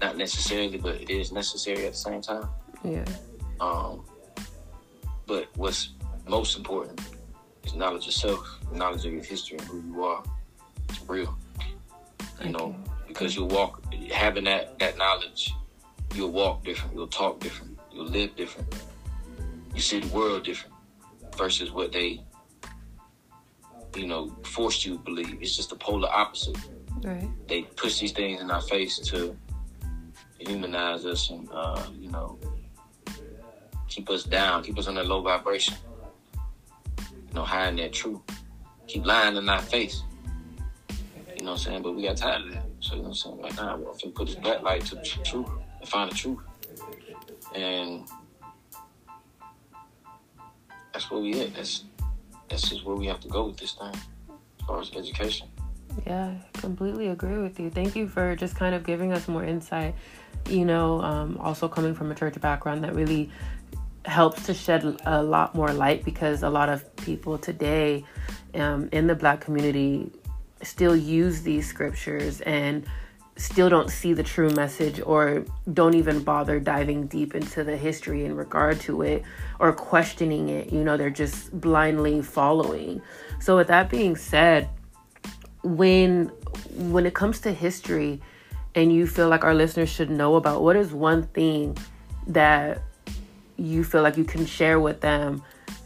Not 0.00 0.16
necessarily, 0.16 0.78
but 0.78 0.94
it 1.00 1.10
is 1.10 1.30
necessary 1.30 1.84
at 1.84 1.92
the 1.92 1.98
same 1.98 2.22
time. 2.22 2.48
Yeah. 2.82 3.04
Um, 3.60 4.02
but 5.26 5.48
what's 5.56 5.90
most 6.26 6.56
important 6.56 7.00
is 7.64 7.74
knowledge 7.74 8.06
of 8.06 8.14
self, 8.14 8.58
knowledge 8.72 9.04
of 9.04 9.12
your 9.12 9.22
history 9.22 9.58
and 9.58 9.68
who 9.68 9.82
you 9.82 10.04
are. 10.04 10.22
It's 10.88 11.02
real. 11.06 11.36
You 12.42 12.50
know, 12.50 12.76
because 13.06 13.36
you'll 13.36 13.48
walk 13.48 13.82
having 14.10 14.44
that 14.44 14.78
that 14.78 14.96
knowledge, 14.96 15.52
you'll 16.14 16.32
walk 16.32 16.64
different, 16.64 16.94
you'll 16.94 17.08
talk 17.08 17.40
different, 17.40 17.78
you'll 17.92 18.06
live 18.06 18.34
different. 18.36 18.74
You 19.74 19.80
see 19.80 20.00
the 20.00 20.08
world 20.14 20.44
different 20.44 20.74
versus 21.36 21.70
what 21.70 21.92
they 21.92 22.22
you 23.96 24.06
know, 24.06 24.34
forced 24.44 24.84
you 24.84 24.94
to 24.94 25.02
believe. 25.02 25.38
It's 25.40 25.56
just 25.56 25.70
the 25.70 25.76
polar 25.76 26.08
opposite. 26.08 26.56
Right. 27.02 27.28
They 27.48 27.62
push 27.62 28.00
these 28.00 28.12
things 28.12 28.40
in 28.40 28.50
our 28.50 28.62
face 28.62 28.98
to 28.98 29.36
humanize 30.38 31.04
us 31.06 31.30
and 31.30 31.48
uh, 31.52 31.82
you 31.98 32.10
know 32.10 32.38
keep 33.88 34.10
us 34.10 34.24
down, 34.24 34.62
keep 34.62 34.78
us 34.78 34.88
on 34.88 34.94
that 34.94 35.06
low 35.06 35.22
vibration. 35.22 35.74
You 36.98 37.34
know, 37.34 37.44
hiding 37.44 37.76
that 37.76 37.92
truth. 37.92 38.20
Keep 38.86 39.06
lying 39.06 39.36
in 39.36 39.48
our 39.48 39.62
face. 39.62 40.02
You 41.36 41.44
know 41.44 41.52
what 41.52 41.52
I'm 41.52 41.58
saying? 41.58 41.82
But 41.82 41.96
we 41.96 42.02
got 42.02 42.16
tired 42.16 42.42
of 42.42 42.52
that. 42.52 42.62
So 42.80 42.94
you 42.94 43.02
know 43.02 43.08
what 43.08 43.08
I'm 43.08 43.14
saying? 43.14 43.42
Right 43.42 43.56
now, 43.56 43.76
we're 43.76 43.84
gonna 43.84 44.12
put 44.14 44.26
this 44.26 44.36
black 44.36 44.62
light 44.62 44.84
to 44.86 44.96
the 44.96 45.02
truth 45.02 45.48
and 45.80 45.88
find 45.88 46.10
the 46.10 46.14
truth. 46.14 46.38
And 47.54 48.06
that's 50.92 51.10
where 51.10 51.20
we 51.20 51.40
at. 51.40 51.54
That's 51.54 51.84
that's 52.48 52.68
just 52.68 52.84
where 52.84 52.96
we 52.96 53.06
have 53.06 53.20
to 53.20 53.28
go 53.28 53.46
with 53.46 53.56
this 53.56 53.72
thing 53.72 53.94
as 53.94 54.66
far 54.66 54.80
as 54.80 54.90
education. 54.94 55.48
Yeah, 56.06 56.34
completely 56.54 57.08
agree 57.08 57.38
with 57.38 57.58
you. 57.58 57.70
Thank 57.70 57.96
you 57.96 58.06
for 58.06 58.36
just 58.36 58.54
kind 58.54 58.74
of 58.74 58.84
giving 58.84 59.12
us 59.12 59.28
more 59.28 59.44
insight. 59.44 59.94
You 60.48 60.64
know, 60.64 61.00
um, 61.00 61.38
also 61.38 61.68
coming 61.68 61.94
from 61.94 62.10
a 62.10 62.14
church 62.14 62.40
background 62.40 62.84
that 62.84 62.94
really 62.94 63.30
helps 64.04 64.46
to 64.46 64.54
shed 64.54 65.00
a 65.06 65.22
lot 65.22 65.54
more 65.54 65.72
light 65.72 66.04
because 66.04 66.42
a 66.42 66.50
lot 66.50 66.68
of 66.68 66.94
people 66.96 67.38
today 67.38 68.04
um, 68.54 68.88
in 68.92 69.06
the 69.06 69.14
black 69.14 69.40
community 69.40 70.12
still 70.62 70.96
use 70.96 71.42
these 71.42 71.66
scriptures 71.66 72.40
and 72.42 72.86
still 73.36 73.68
don't 73.68 73.90
see 73.90 74.12
the 74.12 74.22
true 74.22 74.50
message 74.50 75.00
or 75.04 75.44
don't 75.72 75.94
even 75.94 76.22
bother 76.22 76.58
diving 76.58 77.06
deep 77.06 77.34
into 77.34 77.62
the 77.62 77.76
history 77.76 78.24
in 78.24 78.34
regard 78.34 78.80
to 78.80 79.02
it 79.02 79.22
or 79.60 79.72
questioning 79.72 80.48
it. 80.48 80.72
You 80.72 80.82
know, 80.82 80.96
they're 80.96 81.10
just 81.10 81.58
blindly 81.58 82.22
following. 82.22 83.02
So, 83.40 83.56
with 83.56 83.68
that 83.68 83.90
being 83.90 84.16
said, 84.16 84.68
when 85.62 86.28
when 86.72 87.06
it 87.06 87.14
comes 87.14 87.40
to 87.40 87.52
history 87.52 88.20
and 88.74 88.92
you 88.92 89.06
feel 89.06 89.28
like 89.28 89.44
our 89.44 89.54
listeners 89.54 89.88
should 89.88 90.10
know 90.10 90.36
about 90.36 90.62
what 90.62 90.76
is 90.76 90.92
one 90.92 91.24
thing 91.28 91.76
that 92.26 92.82
you 93.56 93.84
feel 93.84 94.02
like 94.02 94.16
you 94.16 94.24
can 94.24 94.46
share 94.46 94.78
with 94.78 95.00
them 95.00 95.42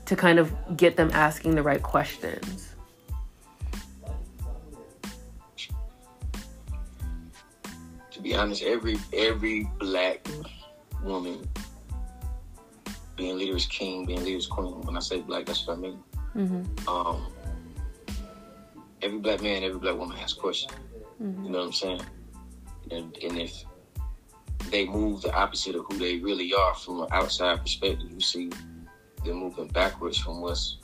to 0.06 0.16
kind 0.16 0.38
of 0.38 0.52
get 0.76 0.96
them 0.96 1.10
asking 1.12 1.54
the 1.54 1.62
right 1.62 1.82
questions 1.82 2.69
be 8.30 8.36
honest, 8.36 8.62
every 8.62 8.96
every 9.12 9.68
black 9.80 10.26
woman 11.02 11.48
being 13.16 13.36
leader 13.36 13.56
is 13.56 13.66
king, 13.66 14.06
being 14.06 14.24
leader 14.24 14.38
is 14.38 14.46
queen. 14.46 14.80
When 14.82 14.96
I 14.96 15.00
say 15.00 15.20
black, 15.20 15.46
that's 15.46 15.66
what 15.66 15.78
I 15.78 15.80
mean. 15.80 15.98
mm-hmm. 16.36 16.88
Um, 16.88 17.26
every 19.02 19.18
black 19.18 19.42
man, 19.42 19.64
every 19.64 19.80
black 19.80 19.96
woman 19.96 20.16
has 20.16 20.32
questions. 20.32 20.72
Mm-hmm. 21.20 21.44
You 21.44 21.50
know 21.50 21.58
what 21.58 21.66
I'm 21.66 21.72
saying? 21.72 22.02
And, 22.92 23.16
and 23.18 23.38
if 23.38 23.64
they 24.70 24.86
move 24.86 25.22
the 25.22 25.34
opposite 25.34 25.74
of 25.74 25.86
who 25.90 25.98
they 25.98 26.18
really 26.18 26.54
are 26.54 26.74
from 26.74 27.00
an 27.00 27.08
outside 27.10 27.60
perspective, 27.60 28.10
you 28.12 28.20
see 28.20 28.50
them 29.24 29.38
moving 29.38 29.68
backwards 29.68 30.18
from 30.18 30.40
what's 30.40 30.76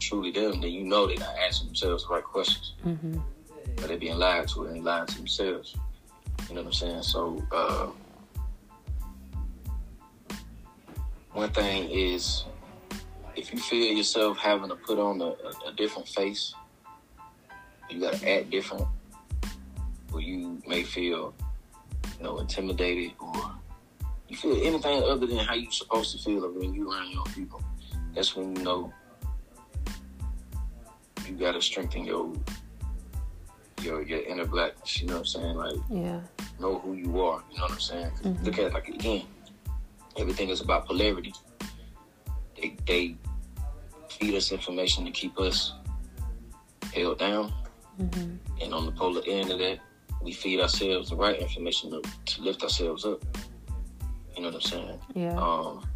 truly 0.00 0.30
them, 0.30 0.60
then 0.62 0.70
you 0.70 0.84
know 0.84 1.06
they're 1.06 1.18
not 1.18 1.36
asking 1.36 1.68
themselves 1.68 2.06
the 2.06 2.14
right 2.14 2.24
questions. 2.24 2.74
Mm-hmm. 2.84 3.18
But 3.76 3.88
they're 3.88 3.98
being 3.98 4.18
lied 4.18 4.48
to 4.48 4.64
and 4.66 4.82
lying 4.82 5.06
to 5.06 5.16
themselves. 5.16 5.76
You 6.48 6.54
know 6.54 6.62
what 6.62 6.66
I'm 6.66 6.72
saying? 6.72 7.02
So, 7.02 7.42
uh, 7.50 7.88
one 11.32 11.50
thing 11.50 11.90
is 11.90 12.44
if 13.36 13.52
you 13.52 13.58
feel 13.58 13.96
yourself 13.96 14.38
having 14.38 14.68
to 14.68 14.76
put 14.76 14.98
on 14.98 15.20
a, 15.20 15.24
a, 15.24 15.68
a 15.68 15.72
different 15.76 16.08
face, 16.08 16.54
you 17.90 18.00
got 18.00 18.14
to 18.14 18.30
act 18.30 18.50
different, 18.50 18.86
or 20.12 20.20
you 20.20 20.62
may 20.66 20.82
feel, 20.82 21.34
you 22.18 22.24
know, 22.24 22.38
intimidated, 22.38 23.12
or 23.20 23.52
you 24.28 24.36
feel 24.36 24.56
anything 24.62 25.02
other 25.02 25.26
than 25.26 25.38
how 25.38 25.54
you're 25.54 25.72
supposed 25.72 26.16
to 26.16 26.22
feel 26.22 26.48
when 26.52 26.74
you're 26.74 26.90
around 26.90 27.10
your 27.10 27.24
people. 27.34 27.62
That's 28.14 28.36
when 28.36 28.54
you 28.56 28.62
know 28.62 28.92
you 31.26 31.34
got 31.36 31.52
to 31.52 31.62
strengthen 31.62 32.04
your 32.04 32.32
your 33.82 34.02
your 34.02 34.22
inner 34.22 34.46
blackness. 34.46 35.00
You 35.00 35.08
know 35.08 35.14
what 35.14 35.20
I'm 35.20 35.26
saying? 35.26 35.56
Like 35.56 35.76
yeah 35.90 36.20
know 36.60 36.78
who 36.78 36.94
you 36.94 37.20
are. 37.20 37.42
You 37.50 37.58
know 37.58 37.64
what 37.64 37.72
I'm 37.72 37.80
saying? 37.80 38.10
Mhm. 38.22 38.44
Look 38.44 38.58
at 38.58 38.64
it 38.66 38.72
like 38.72 38.88
again, 38.88 39.26
everything 40.16 40.48
is 40.48 40.60
about 40.60 40.86
polarity. 40.86 41.32
They 42.56 42.76
they 42.86 43.16
feed 44.08 44.34
us 44.34 44.52
information 44.52 45.04
to 45.04 45.10
keep 45.10 45.38
us 45.38 45.74
held 46.92 47.18
down, 47.18 47.52
mm-hmm. 48.00 48.36
and 48.62 48.74
on 48.74 48.86
the 48.86 48.92
polar 48.92 49.22
end 49.26 49.50
of 49.50 49.58
that, 49.58 49.78
we 50.22 50.32
feed 50.32 50.60
ourselves 50.60 51.10
the 51.10 51.16
right 51.16 51.38
information 51.38 51.90
to, 51.90 52.02
to 52.26 52.42
lift 52.42 52.62
ourselves 52.62 53.04
up. 53.04 53.22
You 54.36 54.42
know 54.42 54.48
what 54.48 54.54
I'm 54.56 54.60
saying? 54.60 55.00
yeah 55.14 55.36
Um, 55.36 55.86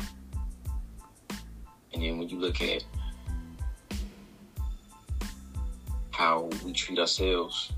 and 1.93 2.03
then 2.03 2.19
when 2.19 2.29
you 2.29 2.39
look 2.39 2.61
at 2.61 2.85
how 6.29 6.51
we 6.65 6.73
treat 6.73 6.99
ourselves, 6.99 7.73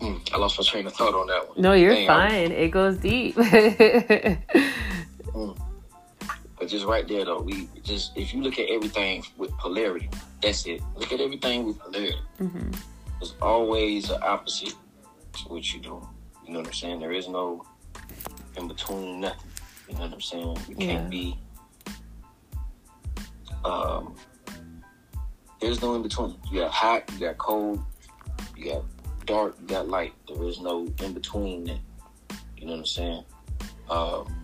Hmm, 0.00 0.16
I 0.34 0.36
lost 0.38 0.58
my 0.58 0.64
train 0.64 0.86
of 0.86 0.92
thought 0.92 1.14
on 1.14 1.26
that 1.28 1.48
one. 1.48 1.62
no 1.62 1.72
you're 1.72 1.94
I- 1.94 2.06
fine 2.06 2.50
it 2.52 2.70
goes 2.72 2.96
deep 2.98 3.36
But 6.56 6.68
just 6.68 6.84
right 6.86 7.06
there 7.06 7.24
though, 7.24 7.40
we 7.40 7.68
just 7.82 8.16
if 8.16 8.32
you 8.32 8.40
look 8.42 8.58
at 8.58 8.68
everything 8.68 9.24
with 9.36 9.50
polarity, 9.58 10.08
that's 10.42 10.64
it. 10.66 10.80
Look 10.96 11.12
at 11.12 11.20
everything 11.20 11.66
with 11.66 11.78
polarity. 11.78 12.18
mm-hmm. 12.40 12.70
There's 13.18 13.34
always 13.42 14.10
an 14.10 14.20
opposite 14.22 14.74
to 15.38 15.42
what 15.48 15.64
you 15.72 15.80
do. 15.80 16.06
You 16.46 16.52
know 16.52 16.60
what 16.60 16.68
I'm 16.68 16.72
saying? 16.72 17.00
There 17.00 17.12
is 17.12 17.28
no 17.28 17.64
in 18.56 18.68
between 18.68 19.20
nothing. 19.20 19.50
You 19.88 19.94
know 19.96 20.00
what 20.02 20.12
I'm 20.14 20.20
saying? 20.20 20.56
You 20.68 20.74
Yeah. 20.78 20.86
can't 20.86 21.10
be 21.10 21.36
um 23.64 24.14
there's 25.64 25.80
no 25.80 25.94
in 25.94 26.02
between. 26.02 26.36
You 26.50 26.60
got 26.60 26.70
hot, 26.70 27.10
you 27.12 27.20
got 27.20 27.38
cold, 27.38 27.82
you 28.54 28.72
got 28.72 28.84
dark, 29.24 29.56
you 29.60 29.66
got 29.66 29.88
light. 29.88 30.12
There 30.28 30.42
is 30.44 30.60
no 30.60 30.86
in 31.02 31.14
between 31.14 31.64
that. 31.64 31.78
You 32.58 32.66
know 32.66 32.72
what 32.72 32.78
I'm 32.80 32.86
saying? 32.86 33.24
Um, 33.88 34.34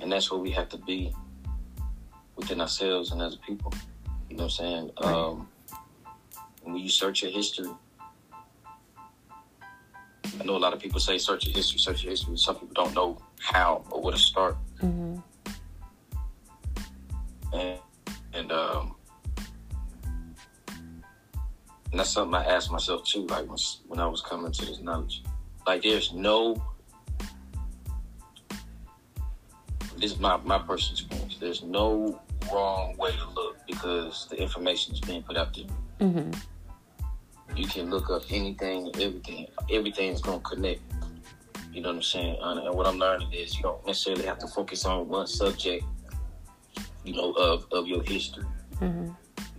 and 0.00 0.12
that's 0.12 0.30
where 0.30 0.40
we 0.40 0.52
have 0.52 0.68
to 0.68 0.78
be 0.78 1.12
within 2.36 2.60
ourselves 2.60 3.10
and 3.10 3.20
as 3.20 3.34
a 3.34 3.38
people. 3.38 3.72
You 4.30 4.36
know 4.36 4.44
what 4.44 4.52
I'm 4.60 4.64
saying? 4.64 4.90
Right. 5.02 5.12
Um, 5.12 5.48
when 6.62 6.76
you 6.76 6.88
search 6.88 7.22
your 7.22 7.32
history, 7.32 7.70
I 10.40 10.44
know 10.44 10.56
a 10.56 10.58
lot 10.58 10.72
of 10.72 10.78
people 10.78 11.00
say 11.00 11.18
search 11.18 11.46
your 11.46 11.54
history, 11.56 11.78
search 11.78 12.04
your 12.04 12.10
history. 12.10 12.36
Some 12.36 12.56
people 12.56 12.74
don't 12.74 12.94
know 12.94 13.18
how 13.40 13.84
or 13.90 14.00
where 14.02 14.12
to 14.12 14.18
start. 14.18 14.56
Mm-hmm. 14.82 15.18
And, 17.52 17.78
and 18.32 18.52
um, 18.52 18.93
and 21.94 22.00
that's 22.00 22.10
something 22.10 22.34
I 22.34 22.44
asked 22.44 22.72
myself 22.72 23.04
too, 23.04 23.24
like 23.26 23.48
when, 23.48 23.56
when 23.86 24.00
I 24.00 24.08
was 24.08 24.20
coming 24.20 24.50
to 24.50 24.66
this 24.66 24.80
knowledge. 24.80 25.22
Like 25.64 25.84
there's 25.84 26.12
no 26.12 26.60
this 29.96 30.10
is 30.10 30.18
my, 30.18 30.36
my 30.38 30.58
personal 30.58 30.94
experience. 30.94 31.36
There's 31.38 31.62
no 31.62 32.20
wrong 32.52 32.96
way 32.96 33.12
to 33.12 33.30
look 33.36 33.58
because 33.68 34.26
the 34.28 34.42
information 34.42 34.92
is 34.92 35.00
being 35.02 35.22
put 35.22 35.36
out 35.36 35.54
there. 35.54 35.66
Mm-hmm. 36.00 37.56
You 37.56 37.68
can 37.68 37.90
look 37.90 38.10
up 38.10 38.22
anything, 38.28 38.90
everything. 38.96 39.46
Everything's 39.70 40.20
gonna 40.20 40.40
connect. 40.40 40.80
You 41.72 41.80
know 41.80 41.90
what 41.90 41.94
I'm 41.94 42.02
saying? 42.02 42.38
And 42.42 42.58
and 42.58 42.74
what 42.74 42.88
I'm 42.88 42.98
learning 42.98 43.32
is 43.32 43.54
you 43.56 43.62
don't 43.62 43.86
necessarily 43.86 44.26
have 44.26 44.40
to 44.40 44.48
focus 44.48 44.84
on 44.84 45.06
one 45.08 45.28
subject. 45.28 45.84
You 47.04 47.14
know 47.14 47.30
of 47.34 47.68
of 47.70 47.86
your 47.86 48.02
history. 48.02 48.46
Mm-hmm. 48.80 49.12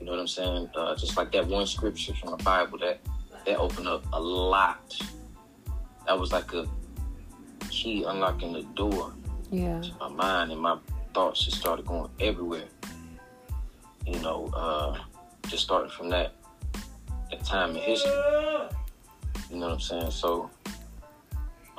You 0.05 0.12
know 0.12 0.17
what 0.17 0.21
I'm 0.21 0.27
saying? 0.27 0.69
Uh, 0.75 0.95
just 0.95 1.17
like 1.17 1.31
that 1.31 1.47
one 1.47 1.65
scripture 1.65 2.13
from 2.13 2.38
the 2.38 2.43
Bible 2.43 2.77
that 2.77 3.00
that 3.43 3.57
opened 3.57 3.88
up 3.88 4.05
a 4.13 4.21
lot. 4.21 4.95
That 6.05 6.19
was 6.19 6.31
like 6.31 6.53
a 6.53 6.67
key 7.71 8.03
unlocking 8.03 8.53
the 8.53 8.62
door 8.75 9.13
Yeah. 9.50 9.81
to 9.81 9.91
my 10.00 10.09
mind, 10.09 10.51
and 10.51 10.62
my 10.62 10.77
thoughts 11.15 11.43
just 11.43 11.57
started 11.57 11.88
going 11.88 12.12
everywhere. 12.19 12.67
You 14.05 14.19
know, 14.19 14.51
uh, 14.53 15.00
just 15.47 15.63
starting 15.63 15.89
from 15.89 16.09
that 16.12 16.33
that 17.31 17.43
time 17.43 17.71
in 17.71 17.81
history. 17.81 18.12
You 19.50 19.57
know 19.57 19.69
what 19.69 19.74
I'm 19.74 19.79
saying? 19.79 20.12
So, 20.12 20.51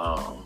um, 0.00 0.42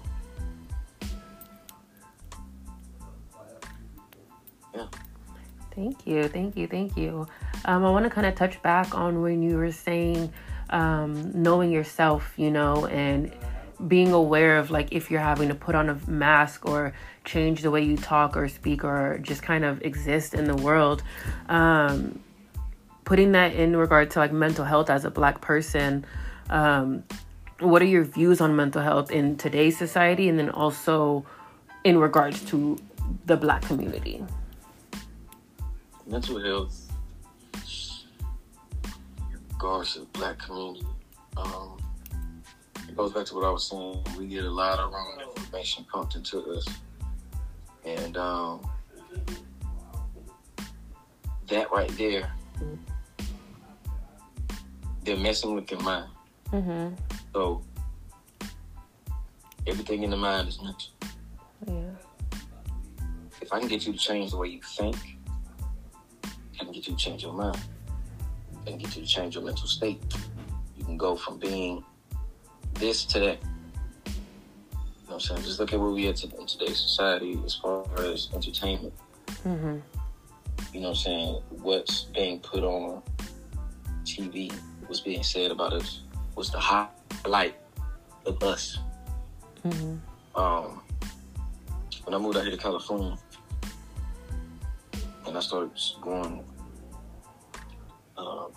Thank 5.75 6.07
you, 6.07 6.29
thank 6.29 6.57
you, 6.59 6.67
thank 6.67 6.97
you. 6.97 7.27
Um, 7.65 7.85
I 7.85 7.91
want 7.91 8.05
to 8.05 8.11
kind 8.11 8.27
of 8.27 8.35
touch 8.35 8.61
back 8.63 8.95
on 8.95 9.23
when 9.23 9.43
you 9.43 9.57
were 9.57 9.73
saying 9.73 10.33
um, 10.71 11.31
knowing 11.35 11.71
yourself, 11.71 12.33
you 12.37 12.51
know, 12.51 12.87
and 12.87 13.33
being 13.89 14.13
aware 14.13 14.59
of 14.59 14.71
like 14.71 14.93
if 14.93 15.11
you're 15.11 15.21
having 15.21 15.49
to 15.49 15.55
put 15.55 15.75
on 15.75 15.89
a 15.89 15.99
mask 16.07 16.67
or 16.67 16.93
change 17.25 17.63
the 17.63 17.71
way 17.71 17.83
you 17.83 17.97
talk 17.97 18.37
or 18.37 18.49
speak 18.49 18.85
or 18.85 19.19
just 19.23 19.43
kind 19.43 19.65
of 19.65 19.83
exist 19.83 20.35
in 20.35 20.45
the 20.45 20.57
world. 20.57 21.03
Um, 21.49 22.21
putting 23.05 23.33
that 23.33 23.55
in 23.55 23.77
regard 23.77 24.11
to 24.13 24.19
like 24.19 24.33
mental 24.33 24.65
health 24.65 24.91
as 24.91 25.05
a 25.05 25.11
black 25.11 25.41
person, 25.41 26.05
um, 26.49 27.05
what 27.59 27.83
are 27.83 27.87
your 27.87 28.05
views 28.05 28.41
on 28.41 28.57
mental 28.57 28.83
health 28.83 29.11
in 29.11 29.37
today's 29.37 29.77
society 29.77 30.29
and 30.29 30.39
then 30.39 30.51
also 30.51 31.27
in 31.85 31.99
regards 31.99 32.45
to 32.47 32.79
the 33.27 33.37
black 33.37 33.63
community? 33.63 34.25
mental 36.11 36.41
health, 36.41 36.90
regards 39.61 39.93
to 39.93 40.01
the 40.01 40.07
black 40.07 40.39
community, 40.39 40.87
um, 41.37 41.77
it 42.89 42.97
goes 42.97 43.13
back 43.13 43.27
to 43.27 43.35
what 43.35 43.45
I 43.45 43.51
was 43.51 43.69
saying. 43.69 44.03
We 44.17 44.27
get 44.27 44.45
a 44.45 44.51
lot 44.51 44.79
of 44.79 44.91
wrong 44.91 45.21
information 45.37 45.85
pumped 45.93 46.17
into 46.17 46.41
us, 46.53 46.67
and 47.85 48.17
um, 48.17 48.67
that 51.49 51.71
right 51.71 51.91
there, 51.99 52.33
they're 55.05 55.19
messing 55.19 55.55
with 55.55 55.71
your 55.71 55.81
mind. 55.81 56.09
Mm-hmm. 56.53 56.95
So 57.35 57.63
everything 59.67 60.05
in 60.05 60.11
the 60.11 60.17
mind 60.17 60.49
is 60.49 60.59
mental. 60.63 60.89
Yeah. 61.67 63.05
If 63.43 63.53
I 63.53 63.59
can 63.59 63.69
get 63.69 63.87
you 63.87 63.93
to 63.93 63.99
change 63.99 64.31
the 64.31 64.39
way 64.39 64.49
you 64.49 64.61
think, 64.63 64.97
I 66.25 66.65
can 66.65 66.73
get 66.73 66.89
you 66.89 66.95
to 66.95 66.97
change 66.97 67.25
your 67.25 67.35
mind. 67.35 67.61
Can 68.67 68.79
get 68.79 68.97
you 68.97 69.03
to 69.03 69.09
change 69.09 69.35
your 69.35 69.45
mental 69.45 69.67
state. 69.67 70.03
You 70.77 70.85
can 70.85 70.97
go 70.97 71.17
from 71.17 71.39
being 71.39 71.85
this 72.75 73.05
to 73.07 73.19
that. 73.21 73.39
You 74.07 74.13
know 75.09 75.15
what 75.15 75.15
I'm 75.15 75.21
saying? 75.21 75.43
Just 75.43 75.61
look 75.61 75.73
at 75.73 75.81
where 75.81 75.91
we 75.91 76.07
are 76.09 76.13
to, 76.13 76.39
in 76.39 76.47
today's 76.47 76.79
society 76.79 77.39
as 77.45 77.55
far 77.55 77.85
as 77.99 78.29
entertainment. 78.35 78.95
Mm-hmm. 79.45 79.79
You 80.73 80.81
know 80.81 80.89
what 80.89 80.89
I'm 80.89 80.95
saying? 80.95 81.43
What's 81.51 82.03
being 82.05 82.39
put 82.41 82.63
on 82.63 83.03
TV, 84.05 84.53
what's 84.87 85.01
being 85.01 85.23
said 85.23 85.51
about 85.51 85.73
us, 85.73 86.03
what's 86.35 86.51
the 86.51 86.61
highlight 86.61 87.57
of 88.27 88.43
us. 88.43 88.79
Mm-hmm. 89.65 90.41
um, 90.41 90.81
when 92.05 92.15
I 92.15 92.19
moved 92.19 92.39
out 92.39 92.45
here 92.45 92.53
to 92.53 92.57
California, 92.57 93.17
and 95.27 95.37
I 95.37 95.41
started 95.41 95.71
going 96.01 96.43
um, 98.21 98.53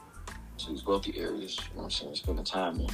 to 0.58 0.69
these 0.69 0.86
wealthy 0.86 1.17
areas, 1.19 1.58
you 1.58 1.63
know 1.76 1.84
what 1.84 1.84
I'm 1.86 1.89
saying, 1.91 2.15
spending 2.15 2.45
time 2.45 2.80
in, 2.80 2.88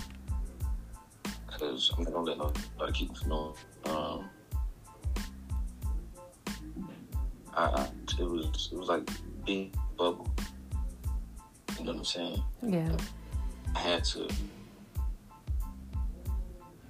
because 1.47 1.91
I'm 1.97 2.03
not 2.03 2.13
gonna 2.13 2.25
let 2.25 2.37
nobody 2.37 2.91
keep 2.93 3.09
me 3.09 3.15
from 3.15 3.29
knowing. 3.29 3.53
Um, 3.85 4.29
I, 7.55 7.63
I, 7.63 7.87
it 8.19 8.23
was 8.29 8.69
it 8.71 8.77
was 8.77 8.87
like 8.87 9.09
big 9.45 9.73
bubble. 9.97 10.29
You 11.77 11.85
know 11.85 11.91
what 11.93 11.97
I'm 11.99 12.05
saying? 12.05 12.43
Yeah. 12.61 12.95
I 13.75 13.79
had 13.79 14.03
to 14.05 14.27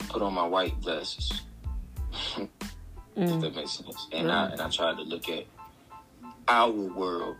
put 0.10 0.22
on 0.22 0.34
my 0.34 0.46
white 0.46 0.80
glasses. 0.82 1.42
if 2.38 2.50
Mm. 3.18 3.42
that 3.42 3.56
makes 3.56 3.72
sense. 3.72 4.08
And 4.13 4.32
I 4.32 4.46
and 4.50 4.62
I 4.62 4.70
tried 4.70 4.96
to 4.96 5.02
look 5.04 5.28
at 5.30 5.46
our 6.48 6.72
world 6.72 7.36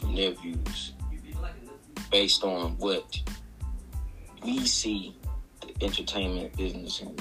from 0.00 0.14
their 0.16 0.30
views, 0.32 0.92
based 2.12 2.44
on 2.44 2.76
what 2.78 3.18
we 4.44 4.64
see 4.66 5.16
the 5.62 5.84
entertainment 5.84 6.56
business 6.56 7.00
and 7.00 7.18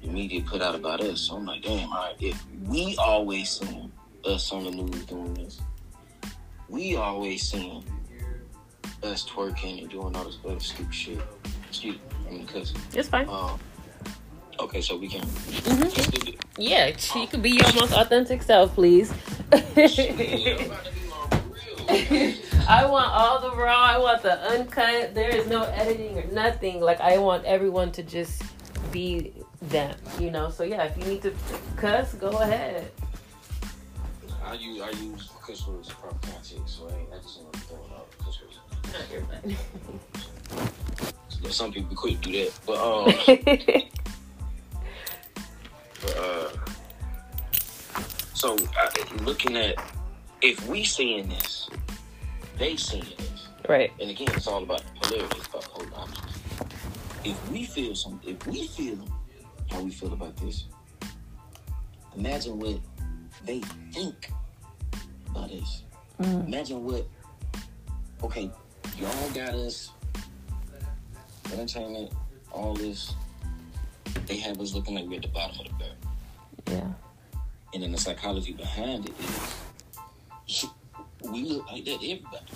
the 0.00 0.08
media 0.08 0.40
put 0.42 0.62
out 0.62 0.74
about 0.74 1.00
us. 1.02 1.20
So 1.22 1.36
I'm 1.36 1.44
like, 1.44 1.62
damn, 1.62 1.90
all 1.92 2.04
right, 2.04 2.14
if 2.20 2.42
we 2.66 2.96
always 2.98 3.50
seeing 3.50 3.92
us 4.24 4.52
on 4.52 4.64
the 4.64 4.70
news 4.70 5.04
doing 5.06 5.34
this, 5.34 5.60
we 6.68 6.96
always 6.96 7.42
seeing 7.50 7.84
us 9.02 9.28
twerking 9.28 9.82
and 9.82 9.90
doing 9.90 10.14
all 10.16 10.24
this 10.24 10.38
other 10.46 10.60
stupid 10.60 10.94
shit. 10.94 11.20
Excuse 11.68 11.96
me, 11.96 12.00
I 12.26 12.30
mean, 12.30 12.46
because 12.46 12.72
It's 12.94 13.08
fine. 13.08 13.28
um, 13.28 13.58
okay, 14.60 14.80
so 14.80 14.96
we 14.96 15.08
can. 15.08 15.22
Mhm. 15.22 16.28
it. 16.28 16.36
Yeah, 16.56 16.96
you 17.20 17.26
could 17.26 17.42
be 17.42 17.50
your 17.50 17.72
most 17.74 17.92
authentic 17.92 18.42
self, 18.42 18.74
please. 18.74 19.12
I 22.66 22.86
want 22.86 23.12
all 23.12 23.40
the 23.40 23.54
raw. 23.54 23.82
I 23.82 23.98
want 23.98 24.22
the 24.22 24.40
uncut. 24.50 25.14
There 25.14 25.28
is 25.28 25.46
no 25.46 25.64
editing 25.64 26.18
or 26.18 26.26
nothing. 26.32 26.80
Like 26.80 27.00
I 27.00 27.18
want 27.18 27.44
everyone 27.44 27.92
to 27.92 28.02
just 28.02 28.42
be 28.90 29.32
them, 29.60 29.94
you 30.18 30.30
know. 30.30 30.48
So 30.48 30.64
yeah, 30.64 30.84
if 30.84 30.96
you 30.96 31.04
need 31.04 31.22
to 31.22 31.34
cuss, 31.76 32.14
go 32.14 32.30
ahead. 32.30 32.90
I 34.44 34.54
use 34.54 34.80
I 34.80 34.90
use 34.90 35.30
cuss 35.46 35.66
words 35.66 35.88
in 35.88 35.94
proper 35.96 36.16
context, 36.28 36.78
so 36.78 36.88
I, 36.88 36.98
ain't, 36.98 37.08
I 37.12 37.18
just 37.18 37.40
ain't 37.40 37.56
throwing 37.56 37.90
out 37.92 38.08
cuss 38.18 38.40
words. 38.40 38.58
But 41.42 41.52
some 41.52 41.70
people 41.70 41.94
could 41.96 42.20
do 42.22 42.32
that, 42.32 42.52
but 42.64 42.78
um, 42.78 43.04
but, 46.00 46.16
uh, 46.16 46.50
so 48.32 48.56
uh, 48.56 48.90
looking 49.22 49.56
at 49.56 49.76
if 50.40 50.66
we 50.66 50.84
seeing 50.84 51.28
this, 51.28 51.68
they 52.56 52.76
seeing 52.76 53.04
it. 53.04 53.30
right. 53.68 53.92
and 54.00 54.10
again, 54.10 54.28
it's 54.32 54.46
all 54.46 54.62
about 54.62 54.82
polarity, 55.00 55.36
it's 55.38 55.48
about 55.48 55.62
polar 55.64 55.88
opposites. 55.96 56.38
If 57.24 57.50
we 57.50 57.64
feel 57.64 57.94
some, 57.94 58.20
if 58.26 58.46
we 58.46 58.66
feel 58.66 58.98
how 59.70 59.80
we 59.82 59.90
feel 59.90 60.12
about 60.12 60.36
this, 60.36 60.66
imagine 62.16 62.58
what 62.58 62.78
they 63.44 63.60
think 63.92 64.30
about 65.30 65.48
this. 65.48 65.82
Mm. 66.20 66.46
Imagine 66.46 66.84
what. 66.84 67.06
Okay, 68.22 68.50
y'all 68.98 69.30
got 69.30 69.54
us 69.54 69.90
entertainment, 71.52 72.12
all 72.52 72.74
this. 72.74 73.14
They 74.26 74.36
have 74.38 74.60
us 74.60 74.74
looking 74.74 74.94
like 74.94 75.06
we're 75.06 75.16
at 75.16 75.22
the 75.22 75.28
bottom 75.28 75.58
of 75.60 75.66
the 75.66 75.72
barrel, 75.74 75.94
Yeah. 76.68 76.92
and 77.74 77.82
then 77.82 77.92
the 77.92 77.98
psychology 77.98 78.52
behind 78.52 79.06
it 79.08 79.14
is 79.20 79.54
we 81.34 81.42
look 81.42 81.66
like 81.66 81.84
that 81.84 82.00
to 82.00 82.10
everybody, 82.12 82.46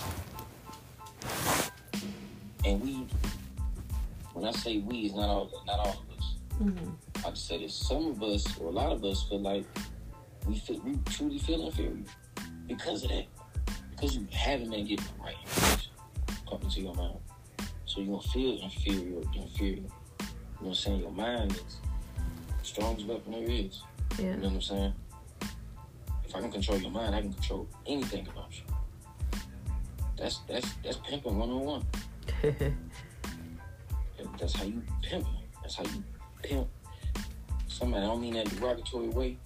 and 2.64 2.80
we. 2.80 3.06
When 4.34 4.46
I 4.46 4.52
say 4.52 4.78
we, 4.78 4.98
it's 4.98 5.16
not 5.16 5.28
all 5.28 5.50
not 5.66 5.80
all 5.80 6.04
of 6.08 6.16
us. 6.16 6.36
Mm-hmm. 6.62 7.26
I 7.26 7.30
just 7.30 7.48
say 7.48 7.58
this. 7.58 7.74
Some 7.74 8.06
of 8.06 8.22
us, 8.22 8.56
or 8.60 8.68
a 8.68 8.70
lot 8.70 8.92
of 8.92 9.02
us, 9.04 9.24
feel 9.24 9.40
like 9.40 9.64
we 10.46 10.56
feel, 10.60 10.80
we 10.84 10.96
truly 11.06 11.38
feel 11.40 11.66
inferior 11.66 12.04
because 12.68 13.02
of 13.02 13.10
that. 13.10 13.26
Because 13.90 14.14
you 14.14 14.28
haven't 14.30 14.70
been 14.70 14.86
getting 14.86 15.04
the 15.04 15.24
right 15.24 15.34
information 15.44 15.90
coming 16.48 16.70
to 16.70 16.80
your 16.80 16.94
mind. 16.94 17.18
So 17.84 18.00
you're 18.00 18.16
gonna 18.16 18.28
feel 18.28 18.62
inferior, 18.62 19.22
inferior. 19.34 19.74
You 19.74 19.82
know 19.82 20.28
what 20.60 20.68
I'm 20.68 20.74
saying? 20.74 21.00
Your 21.00 21.10
mind 21.10 21.52
is 21.52 21.80
the 22.60 22.64
strongest 22.64 23.08
weapon 23.08 23.32
there 23.32 23.42
is. 23.42 23.82
Yeah. 24.18 24.26
You 24.26 24.36
know 24.36 24.42
what 24.42 24.54
I'm 24.54 24.60
saying? 24.60 24.94
I 26.38 26.40
can 26.40 26.52
control 26.52 26.78
your 26.78 26.92
mind, 26.92 27.16
I 27.16 27.20
can 27.20 27.32
control 27.32 27.66
anything 27.84 28.28
about 28.28 28.52
you. 28.56 28.62
That's 30.16 30.38
that's 30.48 30.72
that's 30.84 30.98
pimping 30.98 31.36
one 31.36 31.50
on 31.50 31.64
one. 31.64 31.86
That's 34.38 34.52
how 34.52 34.64
you 34.64 34.82
pimp. 35.02 35.26
That's 35.62 35.76
how 35.76 35.84
you 35.84 36.02
pimp 36.42 36.68
somebody. 37.66 38.04
I 38.04 38.06
don't 38.06 38.20
mean 38.20 38.34
that 38.34 38.48
derogatory 38.56 39.08
way, 39.08 39.36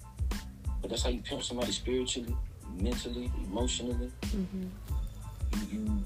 but 0.81 0.89
that's 0.89 1.03
how 1.03 1.09
you 1.09 1.21
pimp 1.21 1.43
somebody 1.43 1.71
spiritually, 1.71 2.35
mentally, 2.79 3.31
emotionally. 3.45 4.11
hmm 4.31 4.65
You, 5.71 5.79
you 5.79 6.03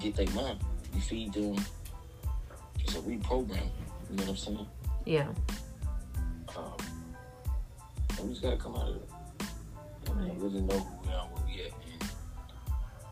get 0.00 0.16
their 0.16 0.30
mind. 0.34 0.58
You 0.94 1.00
feed 1.00 1.32
them. 1.32 1.56
It's 2.80 2.94
a 2.94 3.00
reprogram. 3.00 3.68
You 4.10 4.16
know 4.16 4.22
what 4.22 4.28
I'm 4.28 4.36
saying? 4.36 4.66
Yeah. 5.04 5.28
We 8.22 8.30
just 8.30 8.42
gotta 8.42 8.56
come 8.56 8.74
out 8.76 8.88
of 8.88 8.96
it. 8.96 9.08
And 10.08 10.20
Right. 10.28 10.36
really 10.40 10.60
know 10.62 10.78
who 10.78 11.08
we 11.08 11.14
are, 11.14 11.26
where 11.28 11.44
we 11.46 11.62
at, 11.62 11.72
and 12.00 12.10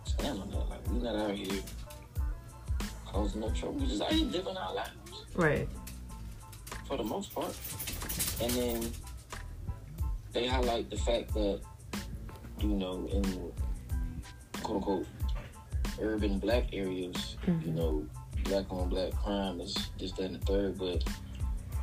stand 0.06 0.40
on 0.40 0.50
that. 0.50 0.68
Like 0.70 0.88
we 0.90 0.98
not 0.98 1.16
out 1.16 1.34
here 1.34 1.62
causing 3.06 3.40
no 3.40 3.50
trouble. 3.50 3.74
We 3.80 3.86
just 3.86 4.02
out 4.02 4.12
here 4.12 4.26
living 4.26 4.56
our 4.56 4.74
lives 4.74 4.90
Right. 5.34 5.68
for 6.86 6.96
the 6.96 7.04
most 7.04 7.34
part. 7.34 7.54
And 8.40 8.50
then 8.52 8.92
they 10.32 10.46
highlight 10.46 10.90
the 10.90 10.96
fact 10.96 11.32
that, 11.34 11.60
you 12.60 12.68
know, 12.68 13.06
in 13.12 13.52
quote 14.62 14.76
unquote 14.76 15.06
urban 16.00 16.38
black 16.38 16.72
areas, 16.72 17.36
you 17.46 17.52
Mhm. 17.52 17.74
know, 17.74 18.06
black 18.44 18.66
on 18.72 18.88
black 18.88 19.12
crime 19.22 19.60
is 19.60 19.74
this, 19.98 20.12
that, 20.12 20.24
and 20.30 20.40
the 20.40 20.46
third. 20.46 20.78
But 20.78 21.04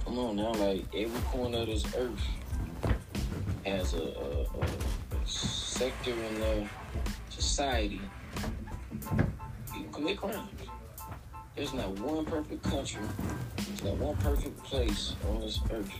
come 0.03 0.19
on 0.19 0.35
now, 0.35 0.51
like 0.53 0.83
every 0.93 1.21
corner 1.21 1.59
of 1.59 1.67
this 1.67 1.85
earth 1.95 2.19
has 3.65 3.93
a, 3.93 4.03
a, 4.03 4.41
a, 4.41 5.25
sector 5.25 6.11
in 6.11 6.39
the 6.39 6.67
society. 7.29 8.01
People 9.73 9.91
commit 9.91 10.17
crimes. 10.17 10.49
There's 11.55 11.73
not 11.73 11.89
one 11.99 12.25
perfect 12.25 12.63
country, 12.63 13.01
there's 13.57 13.83
not 13.83 13.97
one 13.97 14.17
perfect 14.17 14.63
place 14.63 15.15
on 15.29 15.41
this 15.41 15.59
earth. 15.71 15.91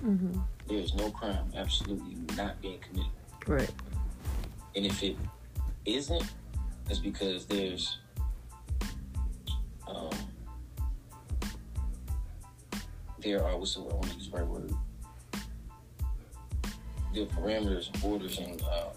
hmm 0.00 0.38
There's 0.68 0.94
no 0.94 1.10
crime 1.10 1.52
absolutely 1.56 2.16
not 2.36 2.60
being 2.60 2.78
committed. 2.78 3.10
Right. 3.46 3.70
And 4.76 4.86
if 4.86 5.02
it 5.02 5.16
isn't, 5.84 6.24
it's 6.88 6.98
because 6.98 7.46
there's 7.46 7.98
um, 9.88 10.10
there 13.18 13.44
are 13.44 13.56
what's 13.56 13.74
the 13.74 13.82
word? 13.82 13.92
I 13.92 13.96
want 13.96 14.10
to 14.10 14.16
use 14.16 14.30
the 14.30 14.36
right 14.36 14.46
word. 14.46 14.72
Are 17.16 17.26
parameters 17.26 17.92
and 17.92 18.02
borders 18.02 18.38
and 18.38 18.62
uh, 18.62 18.90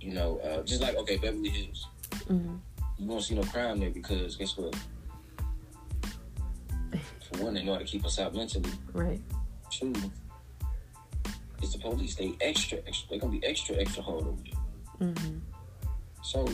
you 0.00 0.14
know, 0.14 0.38
uh, 0.38 0.62
just 0.62 0.80
like 0.80 0.94
okay, 0.96 1.16
Beverly 1.16 1.48
Hills. 1.48 1.88
hmm 2.28 2.56
You 2.98 3.06
won't 3.08 3.24
see 3.24 3.34
no 3.34 3.42
crime 3.42 3.80
there 3.80 3.90
because 3.90 4.36
guess 4.36 4.56
what? 4.56 4.74
For 6.92 7.44
one, 7.44 7.54
they 7.54 7.64
know 7.64 7.72
how 7.72 7.78
to 7.80 7.84
keep 7.84 8.04
us 8.04 8.20
out 8.20 8.34
mentally. 8.34 8.70
Right. 8.92 9.20
Two, 9.70 9.92
it's 11.60 11.72
the 11.72 11.78
police. 11.80 12.14
They 12.14 12.36
extra, 12.40 12.78
extra. 12.86 13.08
They're 13.10 13.18
gonna 13.18 13.32
be 13.32 13.44
extra, 13.44 13.74
extra 13.76 14.02
hard 14.02 14.26
over 14.26 14.38
there. 14.44 15.12
hmm 15.12 15.38
So, 16.22 16.46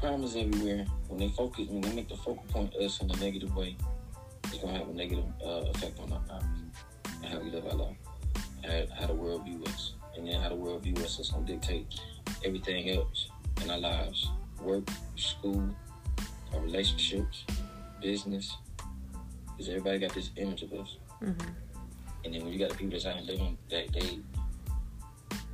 crime 0.00 0.24
is 0.24 0.34
everywhere. 0.34 0.84
When 1.06 1.20
they 1.20 1.28
focus, 1.28 1.68
when 1.68 1.80
they 1.82 1.92
make 1.92 2.08
the 2.08 2.16
focal 2.16 2.44
point 2.48 2.74
us 2.74 3.00
in 3.00 3.10
a 3.10 3.16
negative 3.16 3.54
way, 3.54 3.76
it's 4.60 4.66
gonna 4.66 4.78
have 4.78 4.90
a 4.90 4.94
negative 4.94 5.24
uh, 5.42 5.70
effect 5.70 5.98
on 6.00 6.12
our 6.12 6.20
lives 6.28 6.44
and 7.22 7.32
how 7.32 7.38
we 7.38 7.50
live 7.50 7.64
our 7.66 7.74
life, 7.74 7.96
and 8.62 8.90
how 8.90 9.06
the 9.06 9.14
world 9.14 9.44
view 9.44 9.62
us, 9.64 9.94
and 10.16 10.26
then 10.26 10.38
how 10.38 10.50
the 10.50 10.54
world 10.54 10.82
view 10.82 10.94
us 10.96 11.18
is 11.18 11.30
gonna 11.30 11.46
dictate 11.46 11.86
everything 12.44 12.90
else 12.90 13.30
in 13.62 13.70
our 13.70 13.78
lives: 13.78 14.28
work, 14.60 14.86
school, 15.16 15.74
our 16.52 16.60
relationships, 16.60 17.44
business. 18.02 18.54
Because 19.46 19.68
everybody 19.70 19.98
got 19.98 20.14
this 20.14 20.30
image 20.36 20.62
of 20.62 20.72
us. 20.74 20.96
hmm 21.20 21.32
And 22.24 22.34
then 22.34 22.44
when 22.44 22.52
you 22.52 22.58
got 22.58 22.70
the 22.70 22.76
people 22.76 22.92
that's 22.92 23.06
out 23.06 23.16
here 23.16 23.32
living 23.32 23.56
that 23.70 23.92
they 23.94 24.18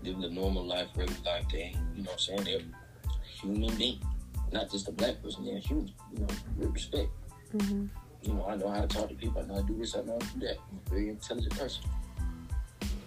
live 0.03 0.21
the 0.21 0.31
normal 0.31 0.65
life, 0.65 0.89
regular 0.97 1.21
life, 1.25 1.45
they 1.53 1.59
ain't, 1.59 1.77
you 1.95 2.03
know 2.03 2.11
what 2.11 2.29
I'm 2.31 2.45
saying? 2.45 2.45
They're 2.45 3.11
human 3.23 3.77
being. 3.77 4.01
Not 4.53 4.71
just 4.71 4.89
a 4.89 4.93
black 4.93 5.23
person, 5.23 5.45
they're 5.45 5.59
human, 5.59 5.93
you 6.13 6.21
know, 6.21 6.27
with 6.57 6.73
respect. 6.73 7.11
hmm 7.53 7.87
You 8.27 8.35
know, 8.35 8.47
I 8.49 8.57
know 8.57 8.69
how 8.69 8.81
to 8.81 8.89
talk 8.89 9.09
to 9.09 9.15
people, 9.15 9.41
I 9.41 9.47
know 9.47 9.55
how 9.55 9.61
to 9.61 9.67
do 9.67 9.79
this, 9.79 9.95
I 9.95 10.03
know 10.03 10.15
how 10.15 10.19
to 10.19 10.27
do 10.35 10.47
that. 10.47 10.57
I'm 10.59 10.81
a 10.85 10.91
very 10.91 11.09
intelligent 11.11 11.57
person. 11.57 11.85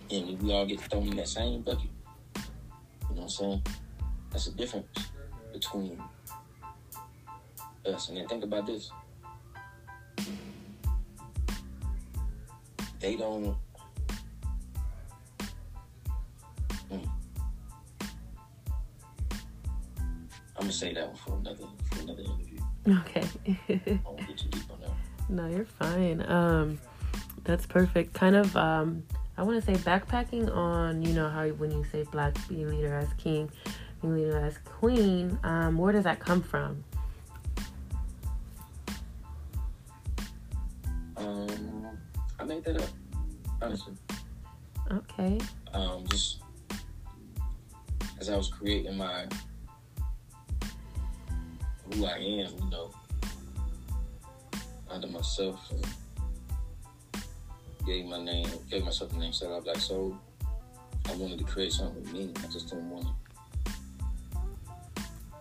And 0.10 0.42
we 0.42 0.54
all 0.54 0.66
get 0.66 0.80
thrown 0.80 1.10
in 1.10 1.18
that 1.18 1.28
same 1.28 1.62
bucket, 1.62 1.90
you 2.38 2.42
know 3.16 3.16
what 3.16 3.22
I'm 3.24 3.30
saying? 3.30 3.64
That's 4.32 4.46
the 4.46 4.52
difference 4.54 4.88
between 5.52 6.02
us. 7.86 8.08
And 8.08 8.18
then 8.18 8.28
think 8.30 8.46
about 8.46 8.66
this. 8.66 8.92
They 13.02 13.18
don't 13.18 13.58
Hmm. 16.90 17.06
I'm 20.56 20.62
gonna 20.62 20.72
say 20.72 20.94
that 20.94 21.08
one 21.08 21.16
for 21.18 21.38
another 21.38 21.66
for 21.92 22.02
another 22.02 22.24
interview. 22.24 22.60
Okay. 22.88 24.00
No, 25.30 25.48
you're 25.48 25.66
fine. 25.66 26.24
Um, 26.30 26.80
that's 27.44 27.66
perfect. 27.66 28.14
Kind 28.14 28.36
of. 28.36 28.56
Um, 28.56 29.04
I 29.38 29.44
want 29.44 29.64
to 29.64 29.66
say 29.66 29.80
backpacking 29.84 30.54
on. 30.54 31.02
You 31.02 31.14
know 31.14 31.30
how 31.30 31.48
when 31.48 31.72
you 31.72 31.86
say 31.92 32.04
black 32.12 32.36
be 32.50 32.66
leader 32.66 32.94
as 32.96 33.08
king, 33.14 33.50
be 34.02 34.08
leader 34.08 34.38
as 34.40 34.58
queen. 34.66 35.40
Um, 35.44 35.78
where 35.78 35.94
does 35.94 36.04
that 36.04 36.20
come 36.20 36.42
from? 36.42 36.84
Um, 41.16 41.88
I 42.40 42.44
made 42.44 42.64
that 42.66 42.82
up, 42.82 42.90
honestly. 43.62 43.94
Okay. 44.92 45.40
Um, 45.74 46.06
just 46.08 46.42
as 48.20 48.30
I 48.30 48.36
was 48.36 48.50
creating 48.50 48.98
my 48.98 49.28
who 51.94 52.06
I 52.06 52.18
am, 52.18 52.22
you 52.22 52.70
know, 52.72 52.92
under 54.92 55.08
myself, 55.08 55.60
and 55.72 55.86
gave 57.86 58.06
my 58.06 58.22
name, 58.24 58.48
gave 58.70 58.84
myself 58.84 59.12
the 59.12 59.18
name 59.18 59.34
Selah 59.34 59.62
Black 59.62 59.78
Sol. 59.78 60.18
I 61.08 61.16
wanted 61.16 61.40
to 61.40 61.46
create 61.46 61.72
something 61.74 62.04
with 62.04 62.14
me. 62.14 62.32
I 62.44 62.48
just 62.48 62.70
didn't 62.70 62.90
want 62.90 63.08
to 63.66 63.74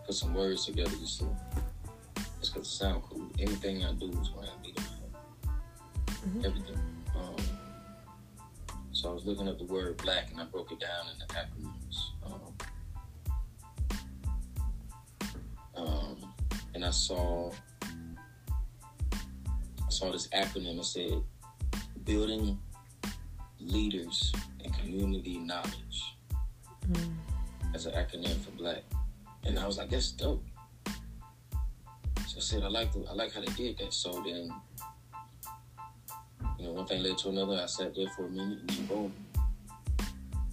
put 0.07 0.15
some 0.15 0.33
words 0.35 0.65
together 0.65 0.91
just 1.01 1.21
to 1.21 1.37
just 2.41 2.55
because 2.55 2.69
it 2.69 2.71
sound 2.71 3.03
cool. 3.03 3.29
Anything 3.39 3.85
I 3.85 3.93
do 3.93 4.07
is 4.21 4.29
going 4.29 4.47
to 4.47 4.59
be 4.63 4.73
the 4.73 4.83
Mhm. 6.29 6.45
everything. 6.45 7.05
Um, 7.17 7.37
so 8.93 9.11
I 9.11 9.13
was 9.13 9.25
looking 9.25 9.49
up 9.49 9.59
the 9.59 9.65
word 9.65 9.97
black 9.99 10.31
and 10.31 10.41
I 10.41 10.45
broke 10.45 10.73
it 10.73 10.81
down 10.81 11.07
in 11.13 11.19
the 11.19 11.27
acronyms. 11.35 11.97
Um, 15.77 15.87
um, 15.87 16.35
and 16.75 16.85
I 16.85 16.91
saw 16.91 17.53
I 19.89 19.91
saw 19.91 20.13
this 20.13 20.29
acronym. 20.29 20.79
It 20.79 20.85
said 20.85 21.23
building 22.05 22.59
leaders 23.59 24.33
and 24.63 24.73
community 24.79 25.39
knowledge 25.39 26.15
Mm. 26.91 27.17
as 27.75 27.87
an 27.87 27.93
acronym 27.95 28.39
for 28.45 28.51
black. 28.53 28.83
And 29.45 29.59
I 29.59 29.67
was 29.67 29.79
like, 29.79 29.89
that's 29.91 30.11
dope. 30.13 30.45
So 32.27 32.37
I 32.37 32.41
said, 32.41 32.63
I 32.63 32.69
like 32.69 32.93
the, 32.93 33.05
I 33.09 33.13
like 33.15 33.33
how 33.33 33.41
they 33.41 33.53
did 33.53 33.79
that. 33.79 33.93
So 33.95 34.11
then, 34.25 34.51
you 36.59 36.65
know, 36.67 36.73
one 36.73 36.87
thing 36.87 37.03
led 37.03 37.17
to 37.19 37.29
another. 37.31 37.61
I 37.63 37.67
sat 37.67 37.95
there 37.95 38.09
for 38.17 38.27
a 38.27 38.31
minute 38.31 38.59
and 38.61 38.71
then 38.71 38.87
boom, 38.87 39.13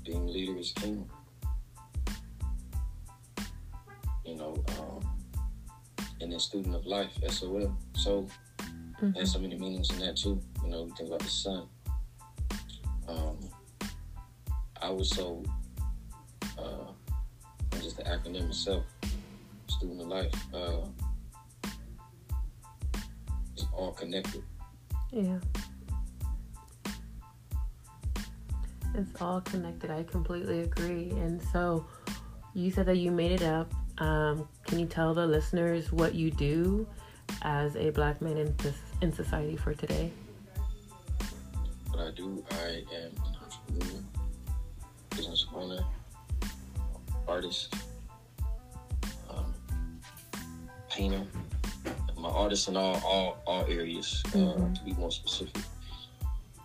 being 0.03 0.27
leader 0.27 0.57
is 0.57 0.71
king. 0.73 1.09
You 4.25 4.35
know, 4.35 4.63
um, 4.79 5.07
and 6.21 6.31
then 6.31 6.39
student 6.39 6.75
of 6.75 6.85
life, 6.85 7.11
SOL. 7.29 7.73
So 7.95 8.27
Mhm. 9.01 9.13
there's 9.13 9.33
so 9.33 9.39
many 9.39 9.57
meanings 9.57 9.89
in 9.91 9.99
that 9.99 10.15
too. 10.15 10.41
You 10.63 10.69
know, 10.69 10.85
you 10.85 10.93
think 10.95 11.09
about 11.09 11.19
the 11.19 11.29
sun. 11.29 11.67
Um, 13.07 13.37
I 14.81 14.89
was 14.89 15.09
so 15.09 15.43
uh, 16.57 16.91
just 17.81 17.97
the 17.97 18.03
acronym 18.03 18.49
itself, 18.49 18.83
student 19.67 20.01
of 20.01 20.07
life. 20.07 20.33
Uh, 20.53 20.87
it's 23.53 23.65
all 23.73 23.91
connected. 23.91 24.43
Yeah. 25.11 25.39
It's 28.95 29.21
all 29.21 29.41
connected. 29.41 29.91
I 29.91 30.03
completely 30.03 30.61
agree. 30.61 31.09
And 31.11 31.41
so 31.51 31.85
you 32.53 32.71
said 32.71 32.85
that 32.85 32.97
you 32.97 33.11
made 33.11 33.31
it 33.31 33.43
up. 33.43 33.73
Um, 33.97 34.47
can 34.65 34.79
you 34.79 34.85
tell 34.85 35.13
the 35.13 35.25
listeners 35.25 35.91
what 35.91 36.15
you 36.15 36.31
do 36.31 36.87
as 37.41 37.75
a 37.75 37.89
black 37.91 38.21
man 38.21 38.37
in, 38.37 38.55
in 39.01 39.11
society 39.11 39.55
for 39.55 39.73
today? 39.73 40.11
What 41.91 42.07
I 42.07 42.11
do, 42.11 42.43
I 42.51 42.83
am 42.93 43.11
an 43.25 43.37
entrepreneur, 43.43 44.03
business 45.11 45.45
owner, 45.53 45.83
artist, 47.27 47.73
um, 49.29 49.53
painter. 50.89 51.23
My 52.17 52.29
artist 52.29 52.67
in 52.67 52.77
all 52.77 52.99
all, 53.05 53.37
all 53.45 53.65
areas, 53.65 54.23
uh, 54.27 54.37
mm-hmm. 54.37 54.73
to 54.73 54.83
be 54.83 54.93
more 54.93 55.11
specific. 55.11 55.61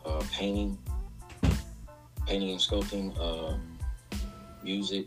Uh, 0.07 0.23
painting, 0.33 0.79
painting 2.27 2.51
and 2.51 2.61
sculpting, 2.61 3.15
uh, 3.21 3.57
music, 4.65 5.07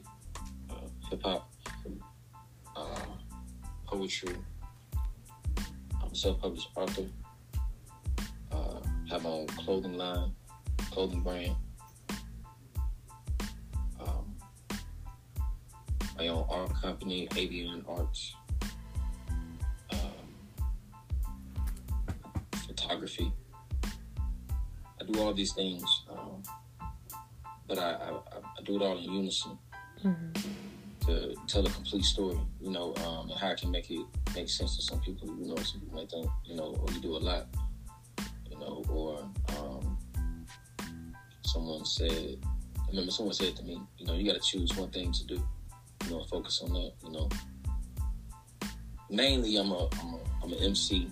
uh, 0.70 0.76
hip 1.10 1.24
hop, 1.24 1.50
uh, 2.76 3.00
poetry. 3.88 4.36
Self-published 6.14 6.70
author. 6.76 7.06
Uh, 8.52 8.80
have 9.10 9.24
my 9.24 9.30
own 9.30 9.48
clothing 9.48 9.98
line, 9.98 10.32
clothing 10.92 11.22
brand. 11.22 11.56
Um, 14.00 14.36
my 16.18 16.28
own 16.28 16.46
art 16.50 16.74
company, 16.82 17.28
Avian 17.36 17.84
Arts. 17.88 18.36
Um, 19.92 20.00
photography. 22.68 23.34
I 23.84 25.12
do 25.12 25.20
all 25.20 25.34
these 25.34 25.54
things. 25.54 26.04
Um, 26.10 26.44
but 27.68 27.80
I, 27.80 27.92
I, 27.92 28.12
I 28.60 28.62
do 28.64 28.76
it 28.76 28.82
all 28.82 28.98
in 28.98 29.12
unison 29.12 29.58
mm-hmm. 30.04 31.08
to 31.08 31.36
tell 31.48 31.66
a 31.66 31.70
complete 31.72 32.04
story, 32.04 32.38
you 32.62 32.70
know, 32.70 32.94
um, 33.06 33.32
and 33.32 33.40
how 33.40 33.50
I 33.50 33.56
can 33.56 33.72
make 33.72 33.90
it 33.90 34.06
make 34.36 34.50
sense 34.50 34.76
to 34.78 34.82
some 34.82 35.00
people. 35.02 35.28
You 35.38 35.48
know, 35.48 35.56
some 35.58 35.82
people 35.82 35.96
may 35.96 36.06
think, 36.06 36.28
you 36.46 36.56
know, 36.56 36.76
or 36.80 36.92
you 36.94 37.00
do 37.00 37.16
a 37.16 37.20
lot, 37.20 37.48
you 38.50 38.58
know, 38.58 38.84
or 38.90 39.20
um, 39.58 39.98
someone 41.46 41.86
said, 41.86 42.38
I 42.78 42.88
remember 42.90 43.12
someone 43.12 43.34
said 43.34 43.56
to 43.58 43.64
me, 43.64 43.82
you 43.98 44.06
know, 44.06 44.14
you 44.14 44.26
got 44.26 44.42
to 44.42 44.48
choose 44.48 44.76
one 44.76 44.90
thing 44.90 45.12
to 45.12 45.26
do, 45.26 45.44
you 46.06 46.12
know, 46.12 46.24
focus 46.26 46.62
on 46.64 46.74
that, 46.74 46.92
you 47.04 47.12
know. 47.12 47.30
Mainly, 49.10 49.58
I'm 49.58 49.72
a, 49.72 49.88
I'm 50.02 50.14
a, 50.14 50.20
I'm 50.44 50.54
an 50.54 50.60
MC 50.60 51.12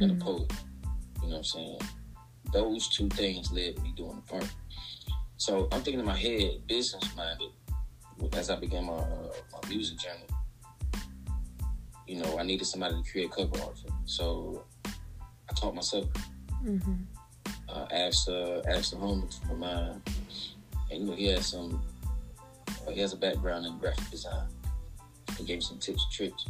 and 0.00 0.12
mm-hmm. 0.12 0.20
a 0.20 0.24
poet. 0.24 0.52
You 1.22 1.28
know 1.28 1.28
what 1.28 1.36
I'm 1.38 1.44
saying? 1.44 1.78
Those 2.52 2.88
two 2.88 3.08
things 3.08 3.52
led 3.52 3.80
me 3.82 3.92
doing 3.96 4.16
the 4.16 4.32
part. 4.32 4.48
So 5.36 5.68
I'm 5.72 5.82
thinking 5.82 6.00
in 6.00 6.06
my 6.06 6.16
head, 6.16 6.66
business 6.66 7.04
minded, 7.16 7.50
as 8.34 8.50
I 8.50 8.56
began 8.56 8.84
my 8.84 8.92
uh, 8.92 9.32
my 9.52 9.68
music 9.68 9.98
journey. 9.98 10.26
You 12.10 12.16
know, 12.16 12.38
I 12.40 12.42
needed 12.42 12.64
somebody 12.64 13.00
to 13.00 13.08
create 13.08 13.30
cover 13.30 13.56
art 13.62 13.78
for. 13.78 13.92
So 14.04 14.64
I 15.48 15.54
taught 15.54 15.76
myself. 15.76 16.08
Mm-hmm. 16.64 16.94
Uh, 17.68 17.86
asked 17.92 18.28
uh, 18.28 18.62
asked 18.66 18.90
the 18.90 18.96
homie 18.96 19.32
for 19.46 19.54
mine, 19.54 20.02
and 20.90 21.00
you 21.00 21.06
know 21.06 21.12
he 21.12 21.26
has 21.26 21.46
some. 21.46 21.80
Uh, 22.68 22.90
he 22.90 23.00
has 23.00 23.12
a 23.12 23.16
background 23.16 23.64
in 23.64 23.78
graphic 23.78 24.10
design. 24.10 24.48
He 25.38 25.44
gave 25.44 25.58
me 25.58 25.60
some 25.60 25.78
tips 25.78 26.04
and 26.04 26.12
tricks, 26.12 26.46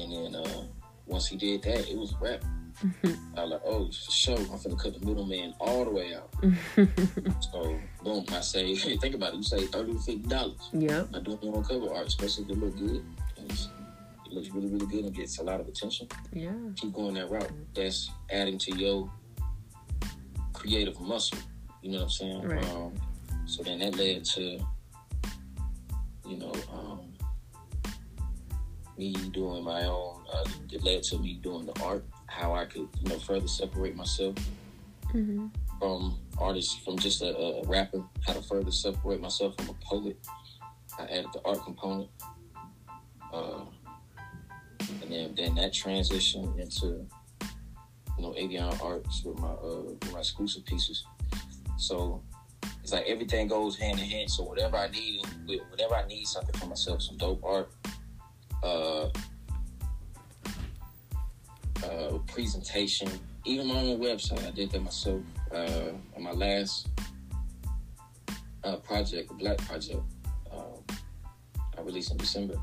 and 0.00 0.12
then 0.12 0.34
uh, 0.34 0.64
once 1.06 1.28
he 1.28 1.36
did 1.36 1.62
that, 1.62 1.88
it 1.88 1.96
was 1.96 2.12
rap. 2.20 2.42
Mm-hmm. 2.84 3.38
I 3.38 3.42
was 3.44 3.50
like, 3.52 3.62
oh, 3.64 3.86
for 3.86 4.10
sure, 4.10 4.36
I'm 4.36 4.46
gonna 4.46 4.74
cut 4.74 4.98
the 4.98 5.06
middleman 5.06 5.54
all 5.60 5.84
the 5.84 5.92
way 5.92 6.12
out. 6.12 6.34
so, 7.52 7.78
boom, 8.02 8.24
I 8.32 8.40
say, 8.40 8.74
hey, 8.74 8.96
think 9.00 9.14
about 9.14 9.34
it. 9.34 9.36
You 9.36 9.42
say 9.44 9.66
thirty 9.66 9.92
to 9.92 9.98
fifty 10.00 10.28
dollars. 10.28 10.70
Yeah. 10.72 11.04
I 11.14 11.20
do 11.20 11.34
it 11.40 11.44
on 11.44 11.62
cover 11.62 11.94
art, 11.94 12.08
especially 12.08 12.46
if 12.46 12.50
it 12.50 12.58
look 12.58 12.76
good. 12.76 13.04
It 14.26 14.32
looks 14.32 14.50
really, 14.50 14.68
really 14.68 14.86
good 14.86 15.04
and 15.04 15.14
gets 15.14 15.38
a 15.38 15.42
lot 15.44 15.60
of 15.60 15.68
attention. 15.68 16.08
Yeah. 16.32 16.52
Keep 16.76 16.92
going 16.92 17.14
that 17.14 17.30
route. 17.30 17.50
That's 17.74 18.10
adding 18.30 18.58
to 18.58 18.76
your 18.76 19.10
creative 20.52 21.00
muscle. 21.00 21.38
You 21.82 21.92
know 21.92 21.98
what 21.98 22.04
I'm 22.04 22.10
saying? 22.10 22.42
Right. 22.42 22.64
Um, 22.70 22.94
so 23.46 23.62
then 23.62 23.78
that 23.78 23.96
led 23.96 24.24
to, 24.24 24.58
you 26.26 26.36
know, 26.36 26.52
um, 26.72 27.12
me 28.98 29.12
doing 29.32 29.62
my 29.62 29.84
own. 29.84 30.24
Uh, 30.32 30.44
it 30.72 30.82
led 30.82 31.02
to 31.04 31.18
me 31.18 31.34
doing 31.42 31.66
the 31.66 31.82
art 31.82 32.04
how 32.26 32.54
I 32.54 32.64
could, 32.64 32.88
you 33.00 33.08
know, 33.08 33.18
further 33.18 33.48
separate 33.48 33.94
myself 33.94 34.34
mm-hmm. 35.12 35.46
from 35.78 36.18
artists, 36.38 36.76
from 36.84 36.98
just 36.98 37.22
a, 37.22 37.36
a, 37.36 37.62
rapper, 37.66 38.02
how 38.26 38.32
to 38.32 38.42
further 38.42 38.70
separate 38.70 39.20
myself 39.20 39.54
from 39.56 39.70
a 39.70 39.74
poet. 39.84 40.18
I 40.98 41.04
added 41.04 41.28
the 41.32 41.40
art 41.44 41.62
component. 41.62 42.10
Uh, 43.32 43.60
and 45.06 45.14
then, 45.14 45.34
then 45.34 45.54
that 45.56 45.72
transition 45.72 46.52
into, 46.58 47.06
you 48.16 48.22
know, 48.22 48.32
avion 48.32 48.82
Arts 48.82 49.22
with 49.24 49.38
my, 49.38 49.48
uh, 49.48 50.12
my 50.12 50.18
exclusive 50.18 50.64
pieces. 50.64 51.04
So 51.78 52.22
it's 52.82 52.92
like 52.92 53.06
everything 53.06 53.48
goes 53.48 53.76
hand 53.78 53.98
in 53.98 54.04
hand. 54.04 54.30
So 54.30 54.42
whatever 54.42 54.76
I 54.76 54.88
need, 54.88 55.22
whatever 55.70 55.94
I 55.94 56.06
need 56.06 56.26
something 56.26 56.54
for 56.58 56.66
myself, 56.66 57.02
some 57.02 57.16
dope 57.16 57.44
art, 57.44 57.70
uh, 58.62 59.08
uh, 61.84 62.18
presentation, 62.26 63.08
even 63.44 63.68
my 63.68 63.74
own 63.74 64.00
website. 64.00 64.44
I 64.46 64.50
did 64.50 64.70
that 64.72 64.82
myself. 64.82 65.22
Uh, 65.52 65.90
on 66.16 66.22
my 66.22 66.32
last 66.32 66.88
uh, 68.64 68.76
project, 68.76 69.30
Black 69.38 69.58
Project, 69.58 70.02
um, 70.52 70.84
I 71.78 71.82
released 71.82 72.10
in 72.10 72.16
December. 72.16 72.58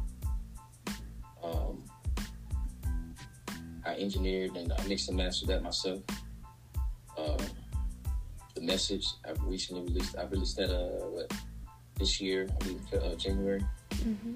I 3.85 3.95
engineered 3.95 4.55
and 4.55 4.71
I 4.71 4.87
mixed 4.87 5.09
and 5.09 5.17
mastered 5.17 5.49
that 5.49 5.63
myself. 5.63 6.01
Uh, 7.17 7.37
the 8.55 8.61
message 8.61 9.07
I've 9.27 9.41
recently 9.43 9.83
released. 9.83 10.15
I 10.17 10.23
released 10.23 10.57
that 10.57 10.69
uh, 10.69 11.07
what, 11.07 11.33
this 11.97 12.21
year, 12.21 12.47
I 12.61 12.67
mean 12.67 12.81
uh, 12.93 13.15
January. 13.15 13.63
Mm-hmm. 13.91 14.33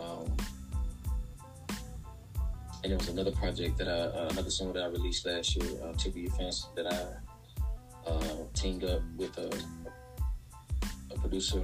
Um, 0.00 0.36
and 2.82 2.92
there 2.92 2.98
was 2.98 3.08
another 3.08 3.32
project 3.32 3.76
that 3.78 3.88
I, 3.88 3.92
uh, 3.92 4.28
another 4.30 4.50
single 4.50 4.74
that 4.74 4.84
I 4.84 4.86
released 4.86 5.26
last 5.26 5.56
year, 5.56 5.68
uh, 5.84 5.92
"Tickle 5.94 6.20
Your 6.20 6.32
Fancy," 6.32 6.64
that 6.76 6.86
I 6.86 8.08
uh, 8.08 8.36
teamed 8.54 8.84
up 8.84 9.02
with 9.16 9.36
a, 9.38 9.50
a 11.12 11.18
producer 11.18 11.62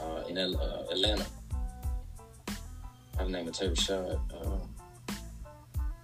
uh, 0.00 0.24
in 0.28 0.38
uh, 0.38 0.84
Atlanta 0.90 1.26
by 3.16 3.24
the 3.24 3.30
name 3.30 3.48
of 3.48 3.54
Terry 3.54 3.74
Shad. 3.74 4.18
Um, 4.40 4.73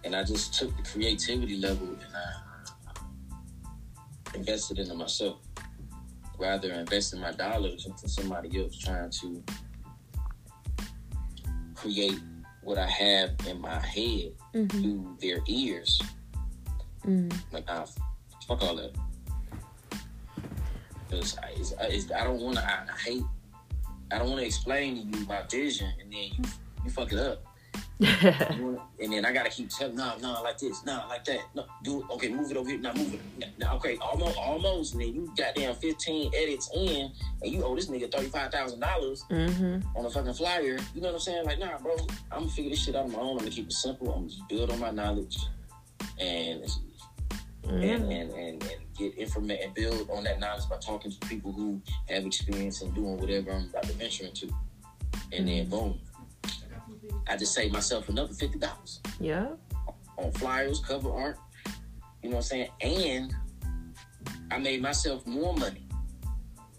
and 0.05 0.15
I 0.15 0.25
just 0.25 0.55
took 0.55 0.77
the 0.77 0.83
creativity 0.83 1.57
level 1.57 1.89
and 1.89 2.15
I 2.15 2.51
invested 4.35 4.79
into 4.79 4.95
myself 4.95 5.39
rather 6.39 6.73
investing 6.73 7.21
my 7.21 7.33
dollars 7.33 7.87
into 7.87 8.09
somebody 8.09 8.61
else 8.61 8.79
trying 8.79 9.11
to 9.11 9.43
create 11.75 12.19
what 12.63 12.79
I 12.79 12.87
have 12.87 13.31
in 13.47 13.61
my 13.61 13.79
head 13.79 14.33
mm-hmm. 14.55 14.67
through 14.67 15.17
their 15.21 15.41
ears. 15.47 16.01
Mm. 17.07 17.33
Like, 17.53 17.67
nah, 17.67 17.87
fuck 18.47 18.63
all 18.63 18.77
that. 18.77 18.95
Because 21.09 21.37
I, 21.39 21.83
I, 21.83 22.21
I, 22.21 22.25
don't 22.25 22.41
want 22.41 22.57
to. 22.57 22.65
I, 22.65 22.87
I 22.93 22.99
hate. 22.99 23.23
I 24.13 24.19
don't 24.19 24.29
want 24.29 24.41
to 24.41 24.47
explain 24.47 25.13
to 25.13 25.19
you 25.19 25.27
my 25.27 25.43
vision, 25.51 25.93
and 26.01 26.13
then 26.13 26.21
you 26.21 26.45
you 26.85 26.91
fuck 26.91 27.13
it 27.13 27.19
up. 27.19 27.45
And 28.01 29.13
then 29.13 29.27
I 29.27 29.33
gotta 29.33 29.51
keep 29.51 29.69
telling, 29.69 29.95
no, 29.95 30.17
no, 30.23 30.43
like 30.43 30.57
this, 30.57 30.85
no, 30.87 31.05
like 31.11 31.23
that, 31.27 31.41
no, 31.55 31.67
do 31.83 32.01
it. 32.01 32.07
Okay, 32.13 32.29
move 32.31 32.51
it 32.51 32.57
over 32.57 32.71
here, 32.71 32.79
now 32.79 32.95
move 32.95 33.13
it. 33.13 33.49
Now, 33.59 33.77
okay, 33.77 33.99
almost, 33.99 34.39
almost. 34.39 34.95
And 34.95 35.03
then 35.03 35.15
you 35.15 35.33
got 35.37 35.55
down 35.55 35.75
15 35.75 36.33
edits 36.35 36.71
in, 36.75 37.13
and 37.43 37.53
you 37.53 37.63
owe 37.63 37.75
this 37.75 37.91
nigga 37.91 38.11
thirty 38.11 38.29
five 38.29 38.51
thousand 38.51 38.81
dollars 38.81 39.25
mm-hmm. 39.31 39.87
on 39.99 40.07
a 40.07 40.11
fucking 40.11 40.33
flyer. 40.33 40.79
You 40.95 41.03
know 41.03 41.09
what 41.09 41.15
I'm 41.15 41.21
saying? 41.21 41.45
Like, 41.45 41.59
nah, 41.59 41.77
bro, 41.77 41.95
I'm 42.33 42.41
gonna 42.41 42.51
figure 42.51 42.71
this 42.71 42.83
shit 42.83 42.97
out 42.97 43.05
on 43.05 43.13
my 43.13 43.19
own. 43.19 43.33
I'm 43.33 43.39
gonna 43.39 43.51
keep 43.51 43.67
it 43.67 43.73
simple. 43.73 44.09
I'm 44.09 44.21
gonna 44.21 44.29
just 44.29 44.49
build 44.49 44.71
on 44.71 44.79
my 44.79 44.91
knowledge, 44.91 45.37
and 46.19 46.63
mm-hmm. 46.63 47.83
and, 47.83 47.85
and, 47.85 48.31
and, 48.33 48.63
and 48.63 48.81
get 48.97 49.15
information 49.17 49.65
and 49.65 49.75
build 49.75 50.09
on 50.09 50.25
that 50.25 50.41
knowledge 50.41 50.67
by 50.71 50.79
talking 50.79 51.11
to 51.11 51.29
people 51.29 51.53
who 51.53 51.83
have 52.09 52.25
experience 52.25 52.81
and 52.81 52.95
doing 52.95 53.19
whatever 53.19 53.53
I'm 53.53 53.69
about 53.69 53.83
to 53.83 53.93
venture 53.93 54.25
into, 54.25 54.47
and 55.35 55.47
then 55.47 55.67
mm-hmm. 55.67 55.71
boom 55.71 56.01
I 57.29 57.37
just 57.37 57.55
saved 57.55 57.73
myself 57.73 58.09
another 58.09 58.33
fifty 58.35 58.59
dollars. 58.59 59.01
Yeah. 59.21 59.49
On 60.17 60.33
flyers, 60.33 60.81
cover 60.81 61.13
art. 61.13 61.39
You 62.23 62.31
know 62.31 62.37
what 62.37 62.53
I'm 62.53 62.69
saying? 62.69 62.69
And 62.81 63.35
I 64.51 64.59
made 64.59 64.83
myself 64.83 65.27
more 65.27 65.55
money 65.55 65.87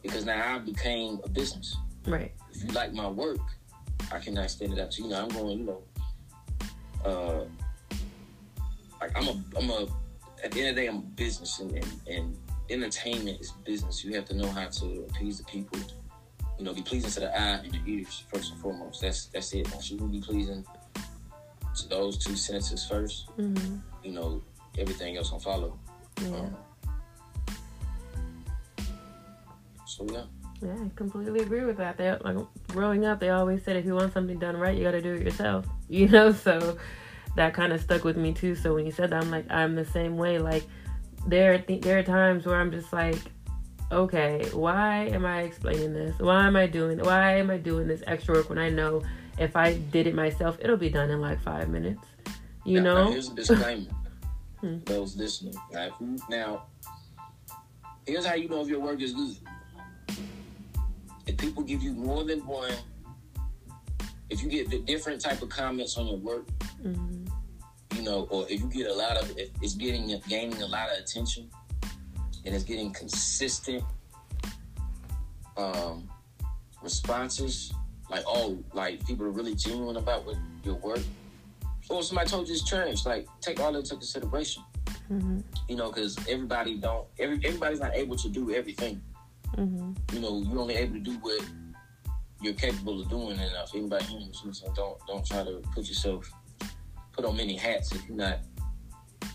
because 0.03 0.25
now 0.25 0.55
I 0.55 0.59
became 0.59 1.19
a 1.23 1.29
business. 1.29 1.75
Right. 2.05 2.33
If 2.53 2.63
you 2.63 2.69
like 2.69 2.93
my 2.93 3.07
work, 3.07 3.39
I 4.11 4.19
can 4.19 4.37
extend 4.37 4.73
it 4.73 4.79
out 4.79 4.91
to 4.91 5.03
you. 5.03 5.09
Know 5.09 5.23
I'm 5.23 5.29
going. 5.29 5.59
You 5.59 5.65
know, 5.65 5.83
uh, 7.05 7.45
like 8.99 9.11
I'm 9.15 9.27
a 9.27 9.43
I'm 9.57 9.69
a 9.69 9.87
at 10.43 10.51
the 10.51 10.59
end 10.59 10.69
of 10.69 10.75
the 10.75 10.81
day 10.81 10.87
I'm 10.87 10.97
a 10.97 11.01
business 11.01 11.59
and, 11.59 11.71
and, 11.71 11.87
and 12.07 12.37
entertainment 12.69 13.39
is 13.41 13.51
business. 13.65 14.03
You 14.03 14.15
have 14.15 14.25
to 14.25 14.35
know 14.35 14.47
how 14.47 14.67
to 14.67 15.05
appease 15.09 15.37
the 15.37 15.43
people. 15.45 15.79
You 16.61 16.67
know, 16.67 16.73
be 16.75 16.83
pleasing 16.83 17.09
to 17.09 17.21
the 17.21 17.35
eye 17.35 17.59
and 17.63 17.73
the 17.73 17.79
ears 17.91 18.23
first 18.31 18.51
and 18.51 18.61
foremost. 18.61 19.01
That's 19.01 19.25
that's 19.25 19.51
it. 19.53 19.67
Once 19.71 19.89
you 19.89 19.97
be 19.97 20.21
pleasing 20.21 20.63
to 21.75 21.89
those 21.89 22.19
two 22.19 22.35
senses 22.35 22.87
1st 22.87 23.35
Mm-hmm. 23.39 23.77
you 24.03 24.11
know, 24.11 24.43
everything 24.77 25.17
else 25.17 25.31
will 25.31 25.39
follow. 25.39 25.79
Yeah. 26.21 26.27
Um, 26.27 26.55
so 29.87 30.05
yeah. 30.11 30.21
Yeah, 30.61 30.75
I 30.85 30.91
completely 30.95 31.39
agree 31.39 31.65
with 31.65 31.77
that. 31.77 31.97
They 31.97 32.15
like 32.23 32.37
growing 32.67 33.05
up, 33.07 33.19
they 33.19 33.29
always 33.29 33.63
said 33.63 33.75
if 33.75 33.83
you 33.83 33.95
want 33.95 34.13
something 34.13 34.37
done 34.37 34.55
right, 34.55 34.77
you 34.77 34.83
got 34.83 34.91
to 34.91 35.01
do 35.01 35.15
it 35.15 35.23
yourself. 35.23 35.65
You 35.89 36.09
know, 36.09 36.31
so 36.31 36.77
that 37.35 37.55
kind 37.55 37.73
of 37.73 37.81
stuck 37.81 38.03
with 38.03 38.17
me 38.17 38.33
too. 38.33 38.53
So 38.53 38.75
when 38.75 38.85
you 38.85 38.91
said 38.91 39.09
that, 39.09 39.23
I'm 39.23 39.31
like, 39.31 39.49
I'm 39.49 39.73
the 39.73 39.83
same 39.83 40.15
way. 40.15 40.37
Like 40.37 40.63
there, 41.25 41.57
th- 41.57 41.81
there 41.81 41.97
are 41.97 42.03
times 42.03 42.45
where 42.45 42.57
I'm 42.61 42.69
just 42.71 42.93
like, 42.93 43.17
okay, 43.91 44.47
why 44.53 45.05
am 45.07 45.25
I 45.25 45.41
explaining 45.41 45.93
this? 45.93 46.17
Why 46.19 46.47
am 46.47 46.55
I 46.55 46.67
doing? 46.67 46.99
Why 46.99 47.37
am 47.37 47.49
I 47.49 47.57
doing 47.57 47.87
this 47.87 48.03
extra 48.07 48.35
work 48.35 48.49
when 48.49 48.57
I 48.57 48.69
know 48.69 49.01
if 49.37 49.55
I 49.55 49.73
did 49.73 50.07
it 50.07 50.15
myself, 50.15 50.57
it'll 50.61 50.77
be 50.77 50.89
done 50.89 51.09
in 51.09 51.19
like 51.19 51.41
five 51.41 51.69
minutes. 51.69 52.05
You 52.63 52.81
now, 52.81 52.93
know. 52.93 53.03
Now 53.05 53.11
here's 53.11 53.29
a 53.29 53.35
disclaimer. 53.35 53.87
Hmm. 54.61 54.77
Those 54.85 55.15
listening. 55.15 55.55
Now, 55.73 55.89
now, 56.29 56.65
here's 58.05 58.27
how 58.27 58.35
you 58.35 58.47
know 58.47 58.61
if 58.61 58.67
your 58.67 58.79
work 58.79 59.01
is 59.01 59.11
good. 59.11 59.35
If 61.25 61.35
people 61.37 61.63
give 61.63 61.81
you 61.81 61.93
more 61.93 62.23
than 62.23 62.45
one, 62.45 62.71
if 64.29 64.43
you 64.43 64.49
get 64.49 64.69
the 64.69 64.77
different 64.81 65.19
type 65.19 65.41
of 65.41 65.49
comments 65.49 65.97
on 65.97 66.05
your 66.05 66.17
work, 66.17 66.45
Mhm. 66.83 67.27
you 67.95 68.03
know, 68.03 68.27
or 68.29 68.45
if 68.51 68.61
you 68.61 68.67
get 68.67 68.85
a 68.85 68.93
lot 68.93 69.17
of, 69.17 69.35
if 69.35 69.49
it's 69.63 69.73
getting 69.73 70.15
gaining 70.27 70.61
a 70.61 70.67
lot 70.67 70.91
of 70.91 70.99
attention, 70.99 71.49
and 72.45 72.55
it's 72.55 72.63
getting 72.63 72.91
consistent 72.91 73.83
um, 75.57 76.09
responses, 76.81 77.73
like 78.09 78.23
oh, 78.27 78.63
like 78.73 79.05
people 79.05 79.25
are 79.25 79.31
really 79.31 79.55
genuine 79.55 79.97
about 79.97 80.25
what 80.25 80.37
your 80.63 80.75
work. 80.75 80.99
Or 81.89 82.01
somebody 82.03 82.29
told 82.29 82.47
you 82.47 82.53
it's 82.53 82.67
trash, 82.67 83.05
like 83.05 83.27
take 83.41 83.59
all 83.59 83.73
that 83.73 83.79
into 83.79 83.95
consideration. 83.95 84.63
Mhm. 85.09 85.43
You 85.67 85.75
know, 85.75 85.91
because 85.91 86.17
everybody 86.27 86.77
don't, 86.77 87.07
every 87.19 87.39
everybody's 87.43 87.79
not 87.79 87.95
able 87.95 88.15
to 88.17 88.29
do 88.29 88.51
everything. 88.53 89.01
Mhm. 89.57 89.97
You 90.13 90.19
know, 90.19 90.41
you're 90.41 90.59
only 90.59 90.75
able 90.75 90.93
to 90.93 90.99
do 90.99 91.17
what 91.19 91.41
you're 92.41 92.53
capable 92.53 93.01
of 93.01 93.09
doing, 93.09 93.37
and 93.37 93.51
if 93.63 93.75
anybody 93.75 94.25
this, 94.27 94.41
listen, 94.45 94.73
don't 94.73 94.97
don't 95.07 95.25
try 95.25 95.43
to 95.43 95.61
put 95.73 95.87
yourself 95.87 96.31
put 97.11 97.25
on 97.25 97.35
many 97.35 97.57
hats 97.57 97.91
if 97.91 98.07
you're 98.07 98.15
not 98.15 98.39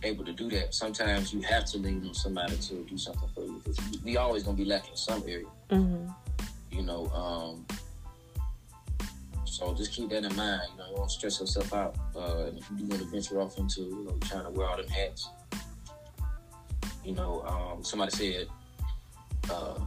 able 0.02 0.24
to 0.24 0.32
do 0.32 0.48
that. 0.50 0.74
Sometimes 0.74 1.32
you 1.32 1.40
have 1.42 1.64
to 1.66 1.78
lean 1.78 2.06
on 2.06 2.14
somebody 2.14 2.56
to 2.56 2.84
do 2.84 2.98
something 2.98 3.28
for 3.34 3.44
you 3.44 3.62
because 3.64 3.78
we 4.04 4.16
always 4.16 4.42
gonna 4.42 4.56
be 4.56 4.64
lacking 4.64 4.90
in 4.90 4.96
some 4.96 5.22
area. 5.26 5.46
Mhm. 5.70 6.14
You 6.70 6.82
know, 6.82 7.06
um, 7.10 7.66
so 9.44 9.72
just 9.74 9.92
keep 9.92 10.10
that 10.10 10.24
in 10.24 10.36
mind. 10.36 10.62
You 10.72 10.78
know, 10.78 10.90
you 10.90 10.96
don't 10.96 11.10
stress 11.10 11.40
yourself 11.40 11.72
out. 11.72 11.96
Uh, 12.14 12.46
and 12.48 12.58
if 12.58 12.70
you 12.70 12.76
do 12.76 12.84
want 12.86 13.02
to 13.02 13.08
venture 13.08 13.40
off 13.40 13.58
into, 13.58 13.80
you 13.82 14.04
know, 14.04 14.16
trying 14.20 14.44
to 14.44 14.50
wear 14.50 14.68
all 14.68 14.76
them 14.76 14.88
hats. 14.88 15.30
You 17.04 17.14
know, 17.14 17.42
um, 17.42 17.82
somebody 17.84 18.10
said, 18.10 18.48
uh, 19.50 19.78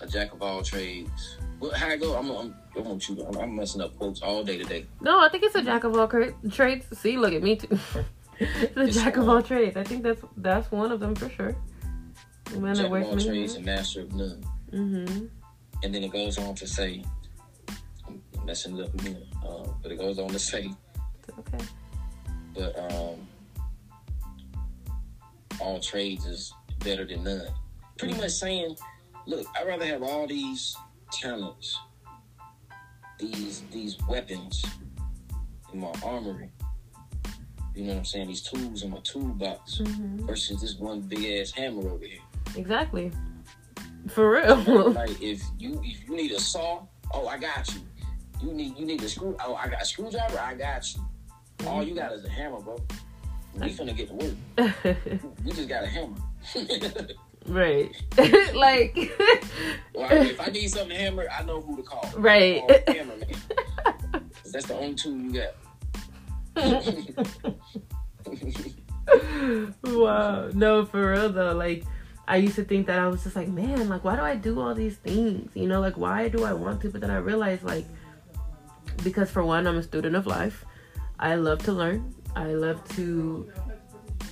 a 0.00 0.06
jack 0.06 0.32
of 0.32 0.40
all 0.42 0.62
trades. 0.62 1.36
Well, 1.60 1.72
how 1.72 1.88
I 1.88 1.96
go? 1.96 2.14
I'm, 2.16 2.30
I'm, 2.30 2.54
I 2.76 2.80
want 2.80 3.08
you. 3.08 3.24
I'm, 3.24 3.36
I'm 3.36 3.56
messing 3.56 3.80
up 3.80 3.96
quotes 3.98 4.22
all 4.22 4.44
day 4.44 4.58
today. 4.58 4.86
No, 5.00 5.18
I 5.20 5.28
think 5.28 5.44
it's 5.44 5.54
a 5.54 5.62
jack 5.62 5.84
of 5.84 5.96
all 5.96 6.08
trades. 6.50 6.86
See, 6.98 7.16
look 7.16 7.32
at 7.32 7.42
me 7.42 7.56
too. 7.56 7.78
It's, 8.40 8.96
jack 8.96 9.16
of 9.16 9.28
all 9.28 9.42
trades. 9.42 9.76
I 9.76 9.84
think 9.84 10.02
that's 10.02 10.22
that's 10.36 10.70
one 10.70 10.92
of 10.92 11.00
them 11.00 11.14
for 11.14 11.28
sure. 11.30 11.56
Man 12.58 12.74
Jack 12.74 12.86
of 12.86 12.92
all 12.92 13.18
trades 13.18 13.54
and 13.54 13.64
master 13.64 14.02
of 14.02 14.12
none. 14.12 14.44
Mm-hmm. 14.72 15.26
And 15.82 15.94
then 15.94 16.02
it 16.02 16.12
goes 16.12 16.38
on 16.38 16.54
to 16.56 16.66
say, 16.66 17.04
I'm 18.06 18.22
messing 18.44 18.78
it 18.78 18.84
up 18.84 18.94
again. 18.94 19.22
Uh, 19.46 19.68
but 19.82 19.92
it 19.92 19.98
goes 19.98 20.18
on 20.18 20.28
to 20.28 20.38
say, 20.38 20.70
Okay. 21.38 21.64
but 22.54 22.78
um, 22.92 23.26
all 25.60 25.80
trades 25.80 26.26
is 26.26 26.52
better 26.80 27.04
than 27.04 27.24
none. 27.24 27.48
Pretty 27.98 28.14
much 28.14 28.32
saying, 28.32 28.76
look, 29.26 29.46
I'd 29.58 29.66
rather 29.66 29.86
have 29.86 30.02
all 30.02 30.26
these 30.26 30.76
talents, 31.12 31.78
these 33.18 33.62
these 33.72 33.96
weapons 34.08 34.64
in 35.72 35.80
my 35.80 35.92
armory. 36.04 36.50
You 37.74 37.84
know 37.84 37.92
what 37.92 37.98
I'm 37.98 38.04
saying? 38.04 38.28
These 38.28 38.42
tools 38.42 38.82
in 38.82 38.90
my 38.90 39.00
toolbox 39.00 39.78
Mm-hmm. 39.78 40.26
versus 40.26 40.60
this 40.60 40.76
one 40.76 41.00
big 41.00 41.24
ass 41.40 41.50
hammer 41.50 41.88
over 41.88 42.04
here. 42.04 42.20
Exactly. 42.56 43.10
For 44.08 44.30
real. 44.32 44.90
like 44.92 45.20
if 45.22 45.42
you 45.58 45.80
if 45.84 46.06
you 46.08 46.16
need 46.16 46.32
a 46.32 46.40
saw, 46.40 46.82
oh 47.12 47.26
I 47.26 47.38
got 47.38 47.72
you. 47.74 47.80
You 48.42 48.52
need 48.52 48.78
you 48.78 48.86
need 48.86 49.02
a 49.02 49.08
screw. 49.08 49.36
Oh 49.44 49.54
I 49.54 49.68
got 49.68 49.82
a 49.82 49.84
screwdriver. 49.84 50.38
I 50.38 50.54
got 50.54 50.84
you. 50.94 51.02
All 51.66 51.82
you 51.82 51.94
got 51.94 52.12
is 52.12 52.24
a 52.24 52.28
hammer, 52.28 52.60
bro. 52.60 52.76
We 53.54 53.70
finna 53.70 53.96
get 53.96 54.08
to 54.08 54.14
work. 54.14 54.96
We 55.44 55.52
just 55.52 55.68
got 55.68 55.84
a 55.84 55.86
hammer. 55.86 56.16
right. 57.46 57.90
like. 58.54 58.96
well, 59.94 60.10
I 60.10 60.14
mean, 60.18 60.26
if 60.30 60.40
I 60.40 60.46
need 60.46 60.68
something 60.68 60.90
to 60.90 60.96
hammer, 60.96 61.26
I 61.30 61.42
know 61.44 61.60
who 61.60 61.76
to 61.76 61.82
call. 61.82 62.08
Right. 62.16 62.62
Call 62.66 62.94
hammer 62.94 63.16
man. 63.16 64.30
that's 64.52 64.66
the 64.66 64.76
only 64.76 64.94
tool 64.94 65.16
you 65.16 65.32
got. 65.32 65.54
Wow. 69.84 70.50
No, 70.52 70.84
for 70.86 71.12
real 71.12 71.28
though. 71.30 71.52
Like, 71.52 71.84
I 72.26 72.36
used 72.36 72.56
to 72.56 72.64
think 72.64 72.86
that 72.86 72.98
I 72.98 73.06
was 73.08 73.22
just 73.22 73.36
like, 73.36 73.48
man, 73.48 73.88
like, 73.88 74.04
why 74.04 74.16
do 74.16 74.22
I 74.22 74.36
do 74.36 74.60
all 74.60 74.74
these 74.74 74.96
things? 74.96 75.50
You 75.54 75.68
know, 75.68 75.80
like, 75.80 75.96
why 75.96 76.28
do 76.28 76.44
I 76.44 76.52
want 76.52 76.80
to? 76.82 76.90
But 76.90 77.00
then 77.00 77.10
I 77.10 77.16
realized, 77.16 77.64
like, 77.64 77.86
because 79.02 79.30
for 79.30 79.44
one, 79.44 79.66
I'm 79.66 79.76
a 79.76 79.82
student 79.82 80.16
of 80.16 80.26
life. 80.26 80.64
I 81.18 81.34
love 81.34 81.62
to 81.64 81.72
learn. 81.72 82.14
I 82.34 82.54
love 82.54 82.86
to 82.96 83.50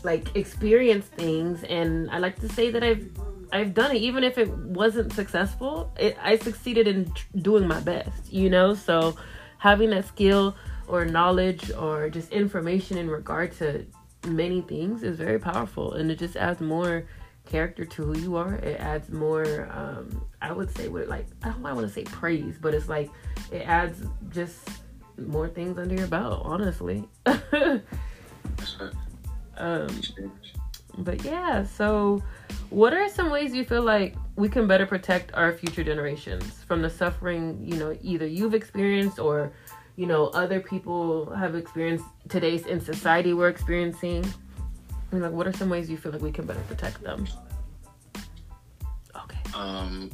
like 0.03 0.35
experience 0.35 1.07
things, 1.07 1.63
and 1.65 2.11
I 2.11 2.19
like 2.19 2.41
to 2.41 2.49
say 2.49 2.71
that 2.71 2.83
I've 2.83 3.09
I've 3.53 3.75
done 3.75 3.95
it, 3.95 4.03
even 4.03 4.25
if 4.25 4.39
it 4.39 4.49
wasn't 4.49 5.13
successful. 5.13 5.93
It, 5.99 6.17
I 6.21 6.37
succeeded 6.39 6.89
in 6.89 7.13
tr- 7.13 7.27
doing 7.37 7.69
my 7.69 7.81
best. 7.81 8.33
You 8.33 8.51
know, 8.51 8.75
so 8.75 9.17
having 9.59 9.91
that 9.91 10.07
skill 10.07 10.57
or 10.93 11.07
knowledge 11.07 11.73
or 11.73 12.11
just 12.11 12.31
information 12.33 12.99
in 12.99 13.09
regard 13.09 13.51
to 13.51 13.87
many 14.27 14.61
things 14.61 15.03
is 15.03 15.17
very 15.17 15.39
powerful. 15.39 15.95
And 15.95 16.11
it 16.11 16.19
just 16.19 16.37
adds 16.37 16.61
more 16.61 17.07
character 17.47 17.87
to 17.87 18.05
who 18.05 18.19
you 18.19 18.37
are. 18.37 18.57
It 18.57 18.79
adds 18.79 19.09
more 19.11 19.69
um 19.73 20.25
i 20.43 20.53
would 20.53 20.71
say 20.77 20.89
what 20.89 21.09
like 21.09 21.27
i 21.43 21.49
don't 21.49 21.63
want 21.63 21.79
to 21.79 21.89
say 21.89 22.05
praise 22.05 22.57
but 22.61 22.73
it's 22.75 22.89
like 22.89 23.11
it 23.51 23.63
adds 23.67 24.05
just 24.31 24.69
more 25.17 25.49
things 25.49 25.79
under 25.79 25.95
your 25.95 26.07
belt 26.07 26.43
honestly. 26.45 27.09
Um 29.59 29.89
but 30.99 31.25
yeah 31.25 31.63
so 31.65 32.23
what 32.71 32.93
are 32.95 33.09
some 33.09 33.31
ways 33.31 33.55
you 33.55 33.65
feel 33.65 33.83
like 33.83 34.15
we 34.37 34.49
can 34.49 34.67
better 34.67 34.87
protect 34.87 35.33
our 35.35 35.53
future 35.53 35.85
generations 35.85 36.65
from 36.67 36.81
the 36.83 36.91
suffering 36.91 37.61
you 37.63 37.77
know 37.77 37.97
either 38.03 38.27
you've 38.27 38.55
experienced 38.55 39.19
or 39.19 39.53
you 39.97 40.07
know 40.07 40.27
other 40.29 40.61
people 40.61 41.31
have 41.35 41.55
experienced 41.55 42.05
today's 42.29 42.67
in 42.67 42.81
society 42.81 43.35
we're 43.35 43.49
experiencing 43.49 44.25
and 45.11 45.23
like 45.23 45.33
what 45.33 45.47
are 45.47 45.53
some 45.53 45.69
ways 45.69 45.91
you 45.91 45.97
feel 45.97 46.13
like 46.13 46.23
we 46.23 46.33
can 46.33 46.47
better 46.47 46.61
protect 46.69 47.03
them 47.03 47.27
okay 49.17 49.39
Um, 49.55 50.11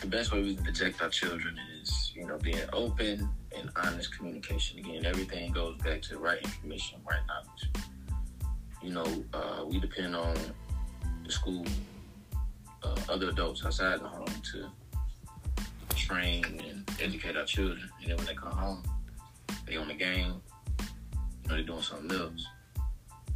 the 0.00 0.06
best 0.06 0.32
way 0.32 0.42
we 0.42 0.54
can 0.54 0.64
protect 0.64 1.02
our 1.02 1.08
children 1.08 1.58
is, 1.82 2.12
you 2.14 2.24
know, 2.26 2.38
being 2.38 2.60
open 2.72 3.28
and 3.56 3.70
honest 3.76 4.16
communication. 4.16 4.78
Again, 4.78 5.04
everything 5.04 5.52
goes 5.52 5.76
back 5.78 6.02
to 6.02 6.18
right 6.18 6.40
information, 6.42 7.00
right 7.08 7.20
knowledge. 7.26 7.84
You 8.82 8.90
know, 8.90 9.24
uh, 9.32 9.64
we 9.66 9.80
depend 9.80 10.14
on 10.14 10.36
the 11.24 11.32
school, 11.32 11.64
uh, 12.82 12.96
other 13.08 13.30
adults 13.30 13.64
outside 13.64 14.00
the 14.00 14.08
home 14.08 14.26
to 14.52 14.70
train 16.08 16.44
and 16.68 16.90
educate 17.00 17.36
our 17.36 17.44
children. 17.44 17.88
And 18.00 18.10
then 18.10 18.16
when 18.16 18.26
they 18.26 18.34
come 18.34 18.52
home, 18.52 18.82
they 19.66 19.76
on 19.76 19.88
the 19.88 19.94
game, 19.94 20.40
you 20.80 21.48
know, 21.48 21.54
they're 21.54 21.62
doing 21.62 21.82
something 21.82 22.10
else. 22.18 22.46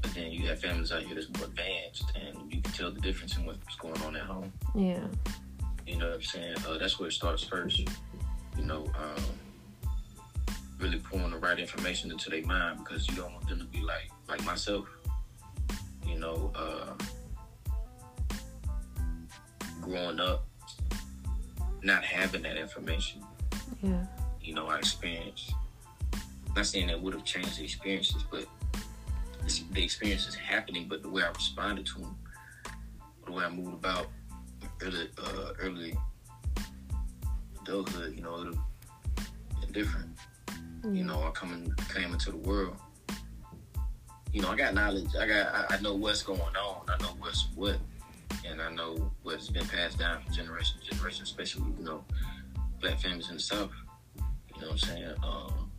But 0.00 0.14
then 0.14 0.32
you 0.32 0.48
have 0.48 0.60
families 0.60 0.90
out 0.90 1.02
here 1.02 1.14
that's 1.14 1.28
more 1.38 1.46
advanced, 1.46 2.12
and 2.16 2.52
you 2.52 2.60
can 2.60 2.72
tell 2.72 2.90
the 2.90 3.00
difference 3.00 3.36
in 3.36 3.44
what's 3.44 3.76
going 3.76 4.00
on 4.02 4.16
at 4.16 4.22
home. 4.22 4.52
yeah 4.74 5.06
You 5.86 5.98
know 5.98 6.06
what 6.06 6.16
I'm 6.16 6.22
saying? 6.22 6.56
Uh, 6.66 6.78
that's 6.78 6.98
where 6.98 7.08
it 7.08 7.12
starts 7.12 7.44
first. 7.44 7.78
You 7.78 8.64
know, 8.64 8.84
um, 8.96 9.24
really 10.80 10.98
pouring 10.98 11.30
the 11.30 11.38
right 11.38 11.58
information 11.58 12.10
into 12.10 12.30
their 12.30 12.44
mind 12.44 12.80
because 12.80 13.08
you 13.08 13.14
don't 13.14 13.32
want 13.32 13.48
them 13.48 13.58
to 13.60 13.64
be 13.66 13.80
like 13.80 14.10
like 14.28 14.44
myself. 14.44 14.86
You 16.06 16.18
know, 16.18 16.52
uh, 16.56 16.94
growing 19.80 20.18
up, 20.18 20.46
not 21.82 22.04
having 22.04 22.42
that 22.42 22.56
information. 22.56 23.22
yeah 23.82 24.06
You 24.40 24.54
know, 24.54 24.66
I 24.66 24.78
experienced 24.78 25.52
not 26.54 26.66
saying 26.66 26.88
that 26.88 27.00
would 27.00 27.14
have 27.14 27.24
changed 27.24 27.58
the 27.58 27.64
experiences, 27.64 28.24
but 28.30 28.46
the 29.72 29.82
experience 29.82 30.26
is 30.26 30.34
happening. 30.34 30.86
But 30.88 31.02
the 31.02 31.08
way 31.08 31.22
I 31.22 31.28
responded 31.28 31.86
to 31.86 32.00
them, 32.00 32.16
the 33.24 33.32
way 33.32 33.44
I 33.44 33.48
moved 33.48 33.74
about 33.74 34.08
early, 34.82 35.08
uh, 35.18 35.52
early 35.60 35.96
adulthood, 37.62 38.14
you 38.14 38.22
know, 38.22 38.52
different. 39.72 40.10
Mm-hmm. 40.48 40.94
You 40.94 41.04
know, 41.04 41.22
I 41.22 41.30
come 41.30 41.52
in, 41.52 41.74
came 41.94 42.12
into 42.12 42.30
the 42.30 42.36
world. 42.36 42.76
You 44.32 44.42
know, 44.42 44.48
I 44.48 44.56
got 44.56 44.74
knowledge. 44.74 45.08
I 45.18 45.26
got. 45.26 45.54
I, 45.54 45.76
I 45.76 45.80
know 45.80 45.94
what's 45.94 46.22
going 46.22 46.40
on. 46.40 46.88
I 46.88 47.02
know 47.02 47.14
what's 47.18 47.48
what, 47.54 47.78
and 48.46 48.60
I 48.60 48.70
know 48.70 49.12
what's 49.22 49.48
been 49.48 49.66
passed 49.66 49.98
down 49.98 50.22
from 50.22 50.32
generation 50.32 50.78
to 50.80 50.90
generation, 50.90 51.22
especially 51.24 51.64
you 51.78 51.84
know, 51.84 52.04
black 52.80 53.00
families 53.00 53.28
in 53.28 53.36
the 53.36 53.42
South. 53.42 53.70
You 54.54 54.60
know 54.60 54.68
what 54.68 54.72
I'm 54.72 54.78
saying? 54.78 55.14
Um, 55.22 55.70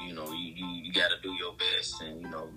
you 0.00 0.14
know, 0.14 0.30
you, 0.32 0.52
you, 0.54 0.66
you 0.84 0.92
got 0.92 1.08
to 1.08 1.16
do 1.22 1.32
your 1.32 1.54
best, 1.54 2.02
and 2.02 2.20
you 2.20 2.28
know, 2.28 2.48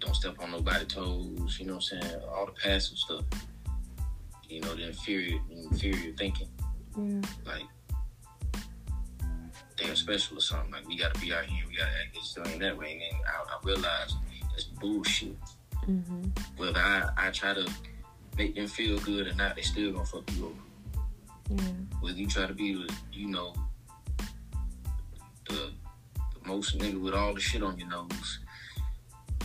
don't 0.00 0.14
step 0.14 0.36
on 0.40 0.50
nobody's 0.50 0.88
toes. 0.88 1.56
You 1.60 1.66
know 1.66 1.74
what 1.74 1.84
I'm 1.92 2.00
saying? 2.02 2.20
All 2.28 2.46
the 2.46 2.52
passive 2.52 2.98
stuff. 2.98 3.24
You 4.48 4.60
know, 4.60 4.74
the 4.74 4.88
inferior, 4.88 5.38
inferior 5.50 6.14
thinking. 6.16 6.48
Yeah. 6.96 7.20
Like 7.46 7.66
they're 9.76 9.94
special 9.94 10.38
or 10.38 10.40
something. 10.40 10.72
Like 10.72 10.88
we 10.88 10.96
got 10.96 11.14
to 11.14 11.20
be 11.20 11.32
out 11.32 11.44
here, 11.44 11.64
we 11.68 11.76
got 11.76 11.84
to 11.84 11.90
act 11.90 12.14
this 12.14 12.36
way 12.36 12.52
and 12.52 12.62
that 12.62 12.76
way. 12.76 12.92
And 12.92 13.00
then 13.00 13.20
I, 13.26 13.54
I 13.54 13.58
realized 13.62 14.16
it's 14.54 14.64
bullshit. 14.64 15.36
Mm-hmm. 15.88 16.24
Whether 16.56 16.78
I, 16.78 17.08
I 17.16 17.30
try 17.30 17.54
to 17.54 17.68
make 18.36 18.54
them 18.54 18.66
feel 18.66 18.98
good 19.00 19.26
or 19.26 19.34
not, 19.34 19.56
they 19.56 19.62
still 19.62 19.92
gonna 19.92 20.04
fuck 20.04 20.30
you 20.36 20.46
over. 20.46 20.54
Yeah. 21.50 21.72
Whether 22.00 22.18
you 22.18 22.26
try 22.26 22.46
to 22.46 22.54
be, 22.54 22.86
you 23.12 23.28
know, 23.28 23.54
the 25.48 25.72
most 26.44 26.78
nigga 26.78 27.00
with 27.00 27.14
all 27.14 27.34
the 27.34 27.40
shit 27.40 27.62
on 27.62 27.78
your 27.78 27.88
nose, 27.88 28.40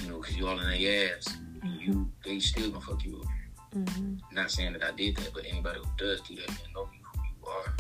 you 0.02 0.10
know, 0.10 0.20
because 0.20 0.36
you 0.38 0.48
all 0.48 0.60
in 0.60 0.70
their 0.70 1.16
ass, 1.16 1.38
mm-hmm. 1.60 1.80
you 1.80 2.12
they 2.26 2.40
still 2.40 2.72
gonna 2.72 2.86
fuck 2.86 3.04
you 3.06 3.22
up. 3.22 3.28
Mm-hmm. 3.76 4.36
Not 4.36 4.52
saying 4.52 4.74
that 4.74 4.84
I 4.84 4.92
did 4.92 5.16
that, 5.18 5.32
but 5.34 5.46
anybody 5.46 5.80
who 5.80 5.88
does 5.98 6.22
do 6.22 6.36
that, 6.36 6.50
man, 6.50 6.58
know 6.76 6.86
who 6.86 7.22
you 7.24 7.48
are. 7.48 7.76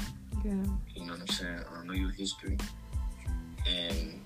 Yeah. 0.45 0.73
You 0.95 1.05
know 1.05 1.13
what 1.13 1.21
I'm 1.21 1.27
saying? 1.27 1.59
I 1.69 1.85
know 1.85 1.93
your 1.93 2.11
history, 2.11 2.57
and 3.67 4.21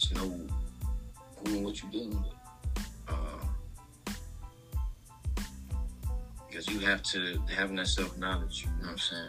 to 0.00 0.14
know 0.14 0.20
who 0.20 1.54
and 1.54 1.64
what 1.64 1.82
you're 1.82 1.90
dealing 1.90 2.22
with. 2.22 2.37
Because 6.48 6.68
you 6.68 6.80
have 6.80 7.02
to 7.04 7.40
having 7.54 7.76
that 7.76 7.88
self 7.88 8.16
knowledge. 8.18 8.64
You 8.64 8.70
know 8.82 8.88
what 8.88 8.90
I'm 8.92 8.98
saying? 8.98 9.28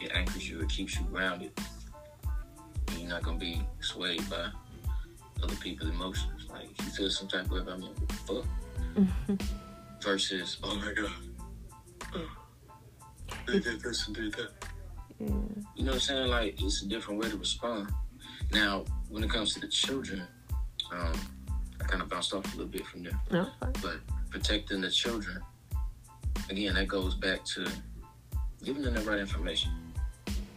It 0.00 0.12
anchors 0.14 0.48
you. 0.48 0.60
It 0.60 0.68
keeps 0.68 0.98
you 0.98 1.06
grounded 1.06 1.52
you're 3.06 3.14
not 3.14 3.22
gonna 3.22 3.38
be 3.38 3.62
swayed 3.80 4.28
by 4.28 4.48
other 5.42 5.54
people's 5.56 5.90
emotions. 5.90 6.48
Like 6.50 6.68
if 6.78 6.84
you 6.84 6.92
feel 6.92 7.10
some 7.10 7.28
type 7.28 7.44
of 7.44 7.50
way 7.52 7.58
about 7.60 7.78
me, 7.78 7.90
fuck. 8.26 9.38
Versus, 10.02 10.58
oh 10.62 10.76
my 10.76 10.92
god, 10.92 11.10
oh, 12.14 12.28
they 13.46 13.58
did 13.60 13.80
this 13.80 14.06
and 14.06 14.16
did 14.16 14.32
that. 14.34 14.50
Yeah. 15.18 15.26
You 15.76 15.84
know 15.84 15.92
what 15.92 15.94
I'm 15.94 16.00
saying? 16.00 16.28
Like 16.28 16.62
it's 16.62 16.82
a 16.82 16.88
different 16.88 17.20
way 17.20 17.30
to 17.30 17.36
respond. 17.36 17.90
Now, 18.52 18.84
when 19.08 19.24
it 19.24 19.30
comes 19.30 19.54
to 19.54 19.60
the 19.60 19.68
children, 19.68 20.22
um, 20.92 21.12
I 21.80 21.84
kind 21.84 22.02
of 22.02 22.08
bounced 22.08 22.34
off 22.34 22.44
a 22.54 22.56
little 22.56 22.70
bit 22.70 22.86
from 22.86 23.04
there. 23.04 23.20
No, 23.30 23.48
but 23.60 23.98
protecting 24.30 24.80
the 24.80 24.90
children, 24.90 25.40
again, 26.50 26.74
that 26.74 26.88
goes 26.88 27.14
back 27.14 27.44
to 27.44 27.66
giving 28.62 28.82
them 28.82 28.94
the 28.94 29.00
right 29.02 29.18
information. 29.18 29.72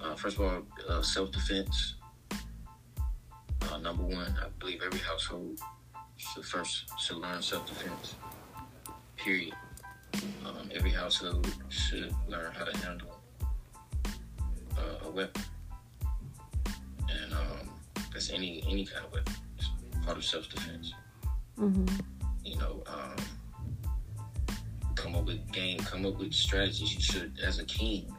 Uh, 0.02 0.16
first 0.16 0.38
of 0.38 0.44
all, 0.44 0.62
uh, 0.88 1.02
self 1.02 1.32
defense, 1.32 1.96
uh, 3.72 3.78
number 3.78 4.04
one, 4.04 4.36
I 4.42 4.48
believe 4.60 4.82
every 4.86 5.00
household 5.00 5.60
should 6.18 6.46
first 6.46 6.92
should 7.00 7.18
learn 7.18 7.42
self 7.42 7.68
defense. 7.68 8.16
Period. 9.18 9.54
Um, 10.46 10.70
every 10.74 10.90
household 10.90 11.48
should 11.70 12.14
learn 12.28 12.52
how 12.54 12.66
to 12.66 12.78
handle 12.78 13.20
uh, 14.78 15.08
a 15.08 15.12
weapon, 15.12 15.44
and 17.10 17.34
um, 17.34 17.70
that's 18.14 18.32
any 18.32 18.64
any 18.68 18.86
kind 18.86 19.06
of 19.06 19.12
weapon. 19.12 19.34
It's 19.58 19.70
part 20.06 20.18
of 20.18 20.26
self 20.26 20.50
defense. 20.50 20.94
Mm-hmm. 21.58 21.86
You 22.46 22.58
know, 22.58 22.84
um, 22.88 23.16
come 25.00 25.16
up 25.16 25.26
with 25.26 25.52
game, 25.52 25.80
come 25.80 26.06
up 26.06 26.18
with 26.20 26.34
strategies. 26.34 26.94
You 26.94 27.02
should, 27.02 27.40
as 27.44 27.60
a 27.60 27.66
king, 27.66 28.14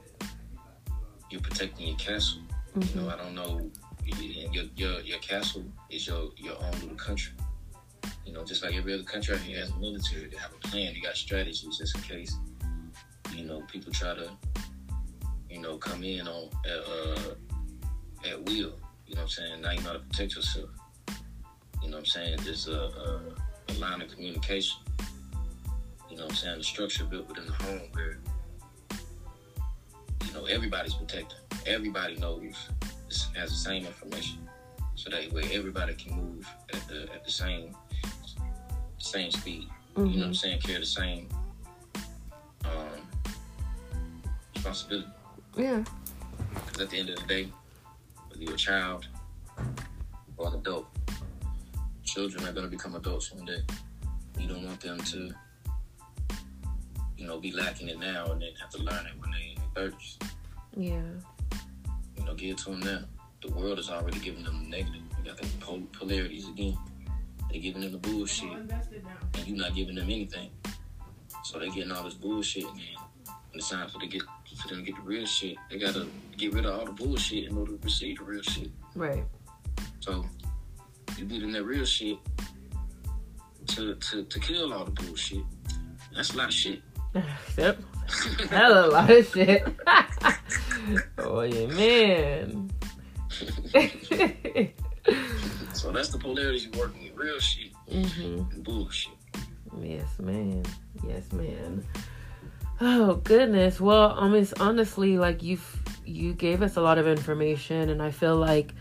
you're 1.31 1.41
protecting 1.41 1.89
your 1.89 1.97
castle. 1.97 2.41
Mm-hmm. 2.74 2.99
You 2.99 3.05
know, 3.05 3.11
mm-hmm. 3.11 3.20
I 3.20 3.24
don't 3.24 3.35
know 3.35 3.70
your, 4.53 4.64
your 4.76 5.01
your 5.01 5.18
castle 5.18 5.64
is 5.91 6.07
your 6.07 6.31
your 6.37 6.57
own 6.57 6.72
little 6.72 6.97
country. 6.97 7.33
You 8.24 8.33
know, 8.33 8.45
just 8.45 8.62
like 8.62 8.74
every 8.74 8.95
other 8.95 9.03
country 9.03 9.35
out 9.35 9.41
here 9.41 9.61
has 9.61 9.70
a 9.70 9.76
military, 9.76 10.28
they 10.28 10.37
have 10.37 10.53
a 10.53 10.68
plan, 10.68 10.95
they 10.95 11.01
got 11.01 11.16
strategies 11.16 11.78
just 11.78 11.97
in 11.97 12.03
case, 12.03 12.37
you 13.35 13.45
know, 13.45 13.62
people 13.62 13.93
try 13.93 14.14
to, 14.14 14.31
you 15.49 15.61
know, 15.61 15.76
come 15.78 16.03
in 16.05 16.28
on 16.28 16.49
uh, 16.68 17.35
at 18.28 18.43
will. 18.45 18.78
You 19.07 19.16
know 19.16 19.22
what 19.22 19.22
I'm 19.22 19.28
saying? 19.28 19.61
Now 19.62 19.70
you 19.72 19.81
know 19.81 19.89
how 19.89 19.93
to 19.95 19.99
protect 20.01 20.37
yourself. 20.37 20.70
You 21.83 21.91
know 21.91 21.97
what 21.97 21.99
I'm 21.99 22.07
saying? 22.07 22.39
There's 22.45 22.68
a, 22.68 22.72
a, 22.72 23.20
a 23.68 23.74
line 23.78 24.01
of 24.03 24.12
communication. 24.12 24.78
You 26.20 26.26
know 26.26 26.28
what 26.28 26.32
I'm 26.32 26.44
saying? 26.44 26.58
The 26.58 26.64
structure 26.64 27.04
built 27.04 27.28
within 27.28 27.46
the 27.46 27.52
home 27.52 27.80
where, 27.92 28.18
you 30.26 30.32
know, 30.34 30.44
everybody's 30.44 30.92
protected. 30.92 31.38
Everybody 31.64 32.16
knows 32.16 32.68
has 33.34 33.48
the 33.48 33.56
same 33.56 33.86
information, 33.86 34.46
so 34.96 35.08
that 35.08 35.32
way 35.32 35.44
everybody 35.50 35.94
can 35.94 36.14
move 36.14 36.46
at 36.74 36.86
the 36.88 37.04
at 37.14 37.24
the 37.24 37.30
same 37.30 37.74
same 38.98 39.30
speed. 39.30 39.64
Mm-hmm. 39.94 40.00
You 40.00 40.04
know 40.04 40.10
what 40.10 40.12
I'm 40.12 40.20
mm-hmm. 40.20 40.32
saying? 40.34 40.60
Carry 40.60 40.80
the 40.80 40.84
same 40.84 41.26
um, 42.66 43.00
responsibility. 44.54 45.08
Yeah. 45.56 45.82
Because 46.66 46.82
at 46.82 46.90
the 46.90 46.98
end 46.98 47.08
of 47.08 47.16
the 47.16 47.26
day, 47.26 47.48
whether 48.28 48.42
you're 48.42 48.56
a 48.56 48.58
child 48.58 49.08
or 50.36 50.48
an 50.48 50.56
adult, 50.56 50.86
children 52.04 52.46
are 52.46 52.52
going 52.52 52.66
to 52.66 52.70
become 52.70 52.94
adults 52.94 53.32
one 53.32 53.46
day. 53.46 53.62
You 54.38 54.48
don't 54.48 54.66
want 54.66 54.82
them 54.82 54.98
to, 54.98 55.34
you 57.20 57.26
know, 57.26 57.38
be 57.38 57.52
lacking 57.52 57.88
it 57.88 58.00
now 58.00 58.32
and 58.32 58.40
then 58.40 58.48
have 58.58 58.70
to 58.70 58.78
learn 58.82 59.06
it 59.06 59.12
when 59.20 59.30
they're 59.30 59.40
in 59.40 59.74
their 59.74 59.90
30s. 59.90 60.16
Yeah 60.76 61.02
You 62.18 62.24
know, 62.24 62.34
give 62.34 62.52
it 62.52 62.58
to 62.58 62.70
them 62.70 62.80
now. 62.80 63.00
The 63.46 63.52
world 63.52 63.78
is 63.78 63.90
already 63.90 64.18
giving 64.20 64.42
them 64.42 64.64
the 64.64 64.68
negative. 64.70 65.02
You 65.18 65.30
got 65.30 65.36
the 65.36 65.46
pol- 65.60 65.86
polarities 65.92 66.48
again. 66.48 66.76
They're 67.50 67.60
giving 67.60 67.82
them 67.82 67.92
the 67.92 67.98
bullshit, 67.98 68.52
and 68.52 69.46
you're 69.46 69.56
not 69.56 69.74
giving 69.74 69.96
them 69.96 70.04
anything. 70.04 70.50
So 71.44 71.58
they're 71.58 71.70
getting 71.70 71.90
all 71.90 72.04
this 72.04 72.14
bullshit, 72.14 72.64
and 72.64 72.76
then 72.76 73.34
when 73.50 73.58
it's 73.58 73.68
time 73.70 73.88
for 73.88 73.98
them 73.98 74.02
to 74.02 74.06
get 74.06 74.22
for 74.56 74.68
them 74.68 74.78
to 74.78 74.82
get 74.84 74.96
the 74.96 75.02
real 75.02 75.26
shit, 75.26 75.56
they 75.70 75.78
gotta 75.78 76.06
get 76.36 76.52
rid 76.52 76.66
of 76.66 76.78
all 76.78 76.84
the 76.84 76.92
bullshit 76.92 77.48
in 77.48 77.56
order 77.56 77.72
to 77.72 77.78
receive 77.82 78.18
the 78.18 78.24
real 78.24 78.42
shit. 78.42 78.70
Right. 78.94 79.24
So 80.00 80.24
you 81.18 81.24
give 81.24 81.40
them 81.40 81.52
that 81.52 81.64
real 81.64 81.84
shit 81.84 82.18
to 83.68 83.94
to 83.94 84.24
to 84.24 84.40
kill 84.40 84.72
all 84.72 84.84
the 84.84 84.92
bullshit. 84.92 85.42
That's 86.14 86.34
a 86.34 86.36
lot 86.36 86.48
of 86.48 86.54
shit. 86.54 86.82
yep. 87.56 87.78
That's 88.50 88.52
a 88.52 88.86
lot 88.88 89.11
of 89.11 89.26
shit. 89.32 89.66
oh 91.18 91.42
yeah, 91.42 91.66
man. 91.66 92.70
so 95.72 95.92
that's 95.92 96.08
the 96.08 96.18
polarity 96.18 96.58
you 96.61 96.70
working 96.78 97.04
with 97.04 97.16
real 97.16 97.38
shit 97.38 97.72
mm-hmm. 97.90 98.50
and 98.52 98.64
bullshit. 98.64 99.12
Yes, 99.80 100.18
man. 100.18 100.64
Yes, 101.06 101.32
man. 101.32 101.84
Oh 102.80 103.16
goodness. 103.16 103.80
Well, 103.80 104.16
I 104.18 104.28
mean, 104.28 104.46
honestly, 104.58 105.18
like 105.18 105.42
you, 105.42 105.58
you 106.04 106.32
gave 106.32 106.62
us 106.62 106.76
a 106.76 106.80
lot 106.80 106.98
of 106.98 107.06
information, 107.06 107.90
and 107.90 108.02
I 108.02 108.11
feel 108.11 108.36
like 108.36 108.72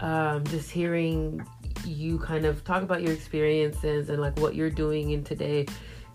um, 0.00 0.44
just 0.44 0.70
hearing 0.70 1.46
you 1.84 2.18
kind 2.18 2.44
of 2.44 2.64
talk 2.64 2.82
about 2.82 3.02
your 3.02 3.12
experiences 3.12 4.10
and 4.10 4.20
like 4.20 4.38
what 4.38 4.54
you're 4.54 4.70
doing 4.70 5.10
in 5.10 5.24
today 5.24 5.66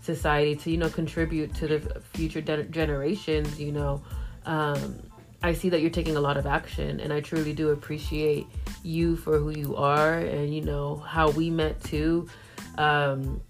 society 0.04 0.54
to 0.54 0.70
you 0.70 0.76
know 0.76 0.88
contribute 0.90 1.54
to 1.54 1.66
the 1.66 2.00
future 2.12 2.40
de- 2.40 2.64
generations 2.64 3.58
you 3.58 3.72
know. 3.72 4.02
Um, 4.46 5.02
i 5.42 5.52
see 5.54 5.70
that 5.70 5.80
you're 5.80 5.90
taking 5.90 6.16
a 6.16 6.20
lot 6.20 6.36
of 6.36 6.46
action 6.46 7.00
and 7.00 7.12
i 7.12 7.20
truly 7.20 7.52
do 7.54 7.70
appreciate 7.70 8.46
you 8.82 9.16
for 9.16 9.38
who 9.38 9.50
you 9.50 9.74
are 9.76 10.18
and 10.18 10.54
you 10.54 10.60
know 10.60 10.96
how 10.96 11.30
we 11.30 11.48
met 11.50 11.82
too. 11.82 12.28
Um, 12.76 13.40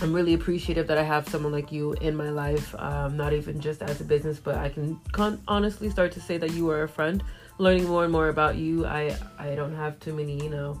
i'm 0.00 0.12
really 0.12 0.34
appreciative 0.34 0.86
that 0.88 0.98
i 0.98 1.02
have 1.02 1.28
someone 1.28 1.52
like 1.52 1.72
you 1.72 1.92
in 1.94 2.14
my 2.16 2.30
life 2.30 2.74
um, 2.78 3.16
not 3.16 3.32
even 3.32 3.60
just 3.60 3.82
as 3.82 4.00
a 4.00 4.04
business 4.04 4.38
but 4.38 4.56
i 4.56 4.68
can 4.68 5.00
con- 5.12 5.40
honestly 5.48 5.88
start 5.88 6.12
to 6.12 6.20
say 6.20 6.36
that 6.36 6.52
you 6.52 6.68
are 6.70 6.82
a 6.82 6.88
friend. 6.88 7.22
Learning 7.58 7.86
more 7.86 8.02
and 8.04 8.12
more 8.12 8.28
about 8.28 8.56
you 8.56 8.86
i 8.86 9.16
i 9.38 9.54
don't 9.54 9.74
have 9.74 9.98
too 10.00 10.14
many 10.14 10.42
you 10.42 10.50
know 10.50 10.80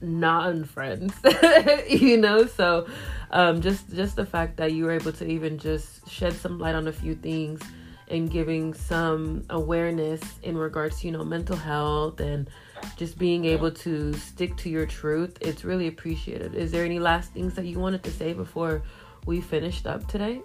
non-friends 0.00 1.12
you 1.88 2.16
know 2.16 2.46
so 2.46 2.86
um, 3.32 3.60
just 3.60 3.94
just 3.94 4.16
the 4.16 4.26
fact 4.26 4.56
that 4.56 4.72
you 4.72 4.84
were 4.84 4.92
able 4.92 5.12
to 5.12 5.26
even 5.26 5.58
just 5.58 6.08
shed 6.08 6.32
some 6.32 6.58
light 6.58 6.74
on 6.74 6.88
a 6.88 6.92
few 6.92 7.14
things 7.14 7.60
and 8.08 8.30
giving 8.30 8.74
some 8.74 9.44
awareness 9.50 10.20
in 10.42 10.56
regards 10.56 11.00
to 11.00 11.06
you 11.06 11.12
know 11.12 11.24
mental 11.24 11.56
health 11.56 12.20
and 12.20 12.50
just 12.96 13.18
being 13.18 13.44
able 13.44 13.70
to 13.70 14.12
stick 14.14 14.56
to 14.56 14.68
your 14.68 14.86
truth. 14.86 15.36
It's 15.40 15.64
really 15.64 15.86
appreciated. 15.86 16.54
Is 16.54 16.72
there 16.72 16.84
any 16.84 16.98
last 16.98 17.32
things 17.32 17.54
that 17.54 17.66
you 17.66 17.78
wanted 17.78 18.02
to 18.04 18.10
say 18.10 18.32
before 18.32 18.82
we 19.26 19.40
finished 19.40 19.86
up 19.86 20.06
today? 20.08 20.42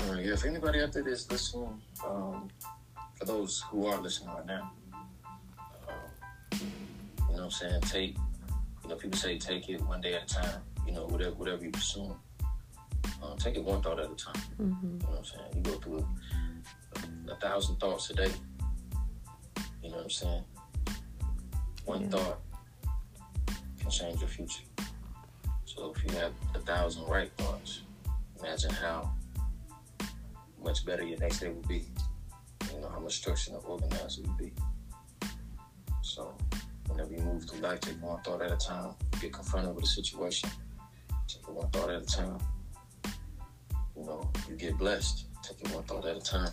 Uh, 0.00 0.16
if 0.18 0.44
anybody 0.44 0.82
out 0.82 0.92
there 0.92 1.06
is 1.08 1.30
listening, 1.30 1.80
um, 2.06 2.48
for 3.18 3.24
those 3.24 3.64
who 3.70 3.86
are 3.86 3.98
listening 4.00 4.34
right 4.34 4.46
now, 4.46 4.72
uh, 5.88 6.56
you 7.34 7.40
know 7.40 7.46
what 7.46 7.62
I'm 7.62 7.68
saying? 7.68 7.80
Take, 7.80 8.16
you 8.84 8.88
know, 8.88 8.94
people 8.94 9.18
say 9.18 9.38
take 9.38 9.68
it 9.68 9.80
one 9.82 10.00
day 10.00 10.14
at 10.14 10.30
a 10.30 10.34
time, 10.34 10.60
you 10.86 10.92
know, 10.92 11.04
whatever, 11.06 11.34
whatever 11.34 11.64
you 11.64 11.72
pursue. 11.72 12.16
Um, 13.20 13.36
take 13.38 13.56
it 13.56 13.64
one 13.64 13.82
thought 13.82 13.98
at 13.98 14.08
a 14.08 14.14
time. 14.14 14.40
Mm-hmm. 14.60 14.86
You 14.86 14.98
know 15.00 15.08
what 15.08 15.18
I'm 15.18 15.24
saying? 15.24 15.50
You 15.56 15.60
go 15.62 15.72
through 15.80 16.06
a, 16.94 17.32
a, 17.32 17.36
thousand 17.36 17.76
thoughts 17.76 18.08
a 18.10 18.14
day. 18.14 18.30
You 19.82 19.90
know 19.90 19.96
what 19.96 20.04
I'm 20.04 20.10
saying? 20.10 20.44
One 21.86 22.02
yeah. 22.02 22.08
thought 22.10 22.40
can 23.80 23.90
change 23.90 24.20
your 24.20 24.28
future. 24.28 24.62
So 25.64 25.92
if 25.92 26.04
you 26.04 26.16
have 26.20 26.32
a 26.54 26.60
thousand 26.60 27.04
right 27.08 27.32
thoughts, 27.36 27.82
imagine 28.38 28.70
how 28.70 29.12
much 30.62 30.86
better 30.86 31.02
your 31.02 31.18
next 31.18 31.40
day 31.40 31.48
will 31.48 31.62
be. 31.62 31.84
You 32.72 32.80
know, 32.80 32.90
how 32.90 33.00
much 33.00 33.16
structured 33.16 33.54
and 33.54 33.64
organized 33.64 34.20
it 34.20 34.26
will 34.28 34.34
be. 34.34 34.52
So 36.96 37.06
we 37.06 37.16
move 37.16 37.48
through 37.48 37.60
life, 37.60 37.80
take 37.80 38.02
one 38.02 38.22
thought 38.22 38.42
at 38.42 38.50
a 38.50 38.56
time. 38.56 38.94
Get 39.20 39.32
confronted 39.32 39.74
with 39.74 39.84
a 39.84 39.88
situation. 39.88 40.48
Take 41.28 41.42
it 41.42 41.50
one 41.50 41.68
thought 41.70 41.90
at 41.90 42.02
a 42.02 42.06
time. 42.06 42.38
You 43.96 44.04
know, 44.04 44.30
you 44.48 44.56
get 44.56 44.78
blessed. 44.78 45.26
Take 45.42 45.60
it 45.60 45.74
one 45.74 45.84
thought 45.84 46.06
at 46.06 46.16
a 46.16 46.20
time. 46.20 46.52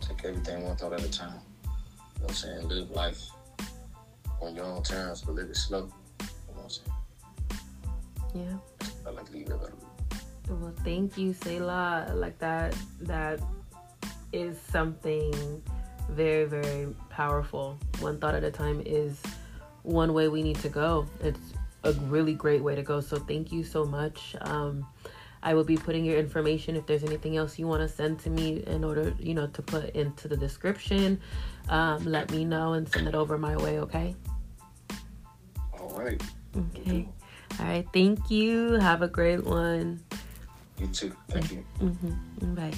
Take 0.00 0.24
everything 0.24 0.64
one 0.64 0.76
thought 0.76 0.92
at 0.92 1.02
a 1.02 1.10
time. 1.10 1.40
You 1.62 1.68
know 1.68 1.72
what 2.22 2.30
I'm 2.30 2.34
saying? 2.34 2.68
Live 2.68 2.90
life 2.90 3.22
on 4.40 4.54
your 4.54 4.64
own 4.64 4.82
terms, 4.82 5.22
but 5.22 5.34
live 5.34 5.50
it 5.50 5.56
slow. 5.56 5.90
You 6.20 6.26
know 6.54 6.62
what 6.62 6.64
I'm 6.64 6.70
saying? 6.70 8.48
Yeah. 8.48 8.88
I 9.06 9.10
like 9.10 9.26
to 9.26 9.32
leave 9.32 9.48
it 9.48 9.56
well, 10.48 10.72
thank 10.84 11.18
you, 11.18 11.32
Selah. 11.32 12.12
Like 12.14 12.38
that, 12.38 12.76
that 13.00 13.40
is 14.32 14.58
something 14.70 15.62
very, 16.08 16.44
very 16.44 16.94
powerful. 17.10 17.78
One 17.98 18.18
thought 18.18 18.34
at 18.34 18.44
a 18.44 18.50
time 18.50 18.82
is 18.86 19.20
one 19.86 20.12
way 20.12 20.28
we 20.28 20.42
need 20.42 20.56
to 20.56 20.68
go. 20.68 21.06
It's 21.20 21.54
a 21.84 21.92
really 21.92 22.34
great 22.34 22.62
way 22.62 22.74
to 22.74 22.82
go. 22.82 23.00
So 23.00 23.18
thank 23.18 23.52
you 23.52 23.62
so 23.62 23.84
much. 23.84 24.36
Um, 24.40 24.86
I 25.42 25.54
will 25.54 25.64
be 25.64 25.76
putting 25.76 26.04
your 26.04 26.18
information 26.18 26.74
if 26.74 26.86
there's 26.86 27.04
anything 27.04 27.36
else 27.36 27.58
you 27.58 27.68
want 27.68 27.82
to 27.82 27.88
send 27.88 28.18
to 28.20 28.30
me 28.30 28.64
in 28.66 28.82
order, 28.82 29.14
you 29.20 29.32
know, 29.32 29.46
to 29.46 29.62
put 29.62 29.90
into 29.90 30.26
the 30.26 30.36
description. 30.36 31.20
Um, 31.68 32.04
let 32.04 32.32
me 32.32 32.44
know 32.44 32.72
and 32.72 32.88
send 32.88 33.06
it 33.06 33.14
over 33.14 33.38
my 33.38 33.56
way, 33.56 33.78
okay? 33.80 34.16
All 35.78 35.90
right. 35.96 36.20
Okay. 36.56 37.08
All 37.60 37.66
right. 37.66 37.86
Thank 37.92 38.28
you. 38.28 38.72
Have 38.72 39.02
a 39.02 39.08
great 39.08 39.44
one. 39.44 40.00
You 40.78 40.88
too. 40.88 41.16
Thank 41.28 41.52
you. 41.52 41.64
Mm-hmm. 41.80 42.54
Bye. 42.54 42.74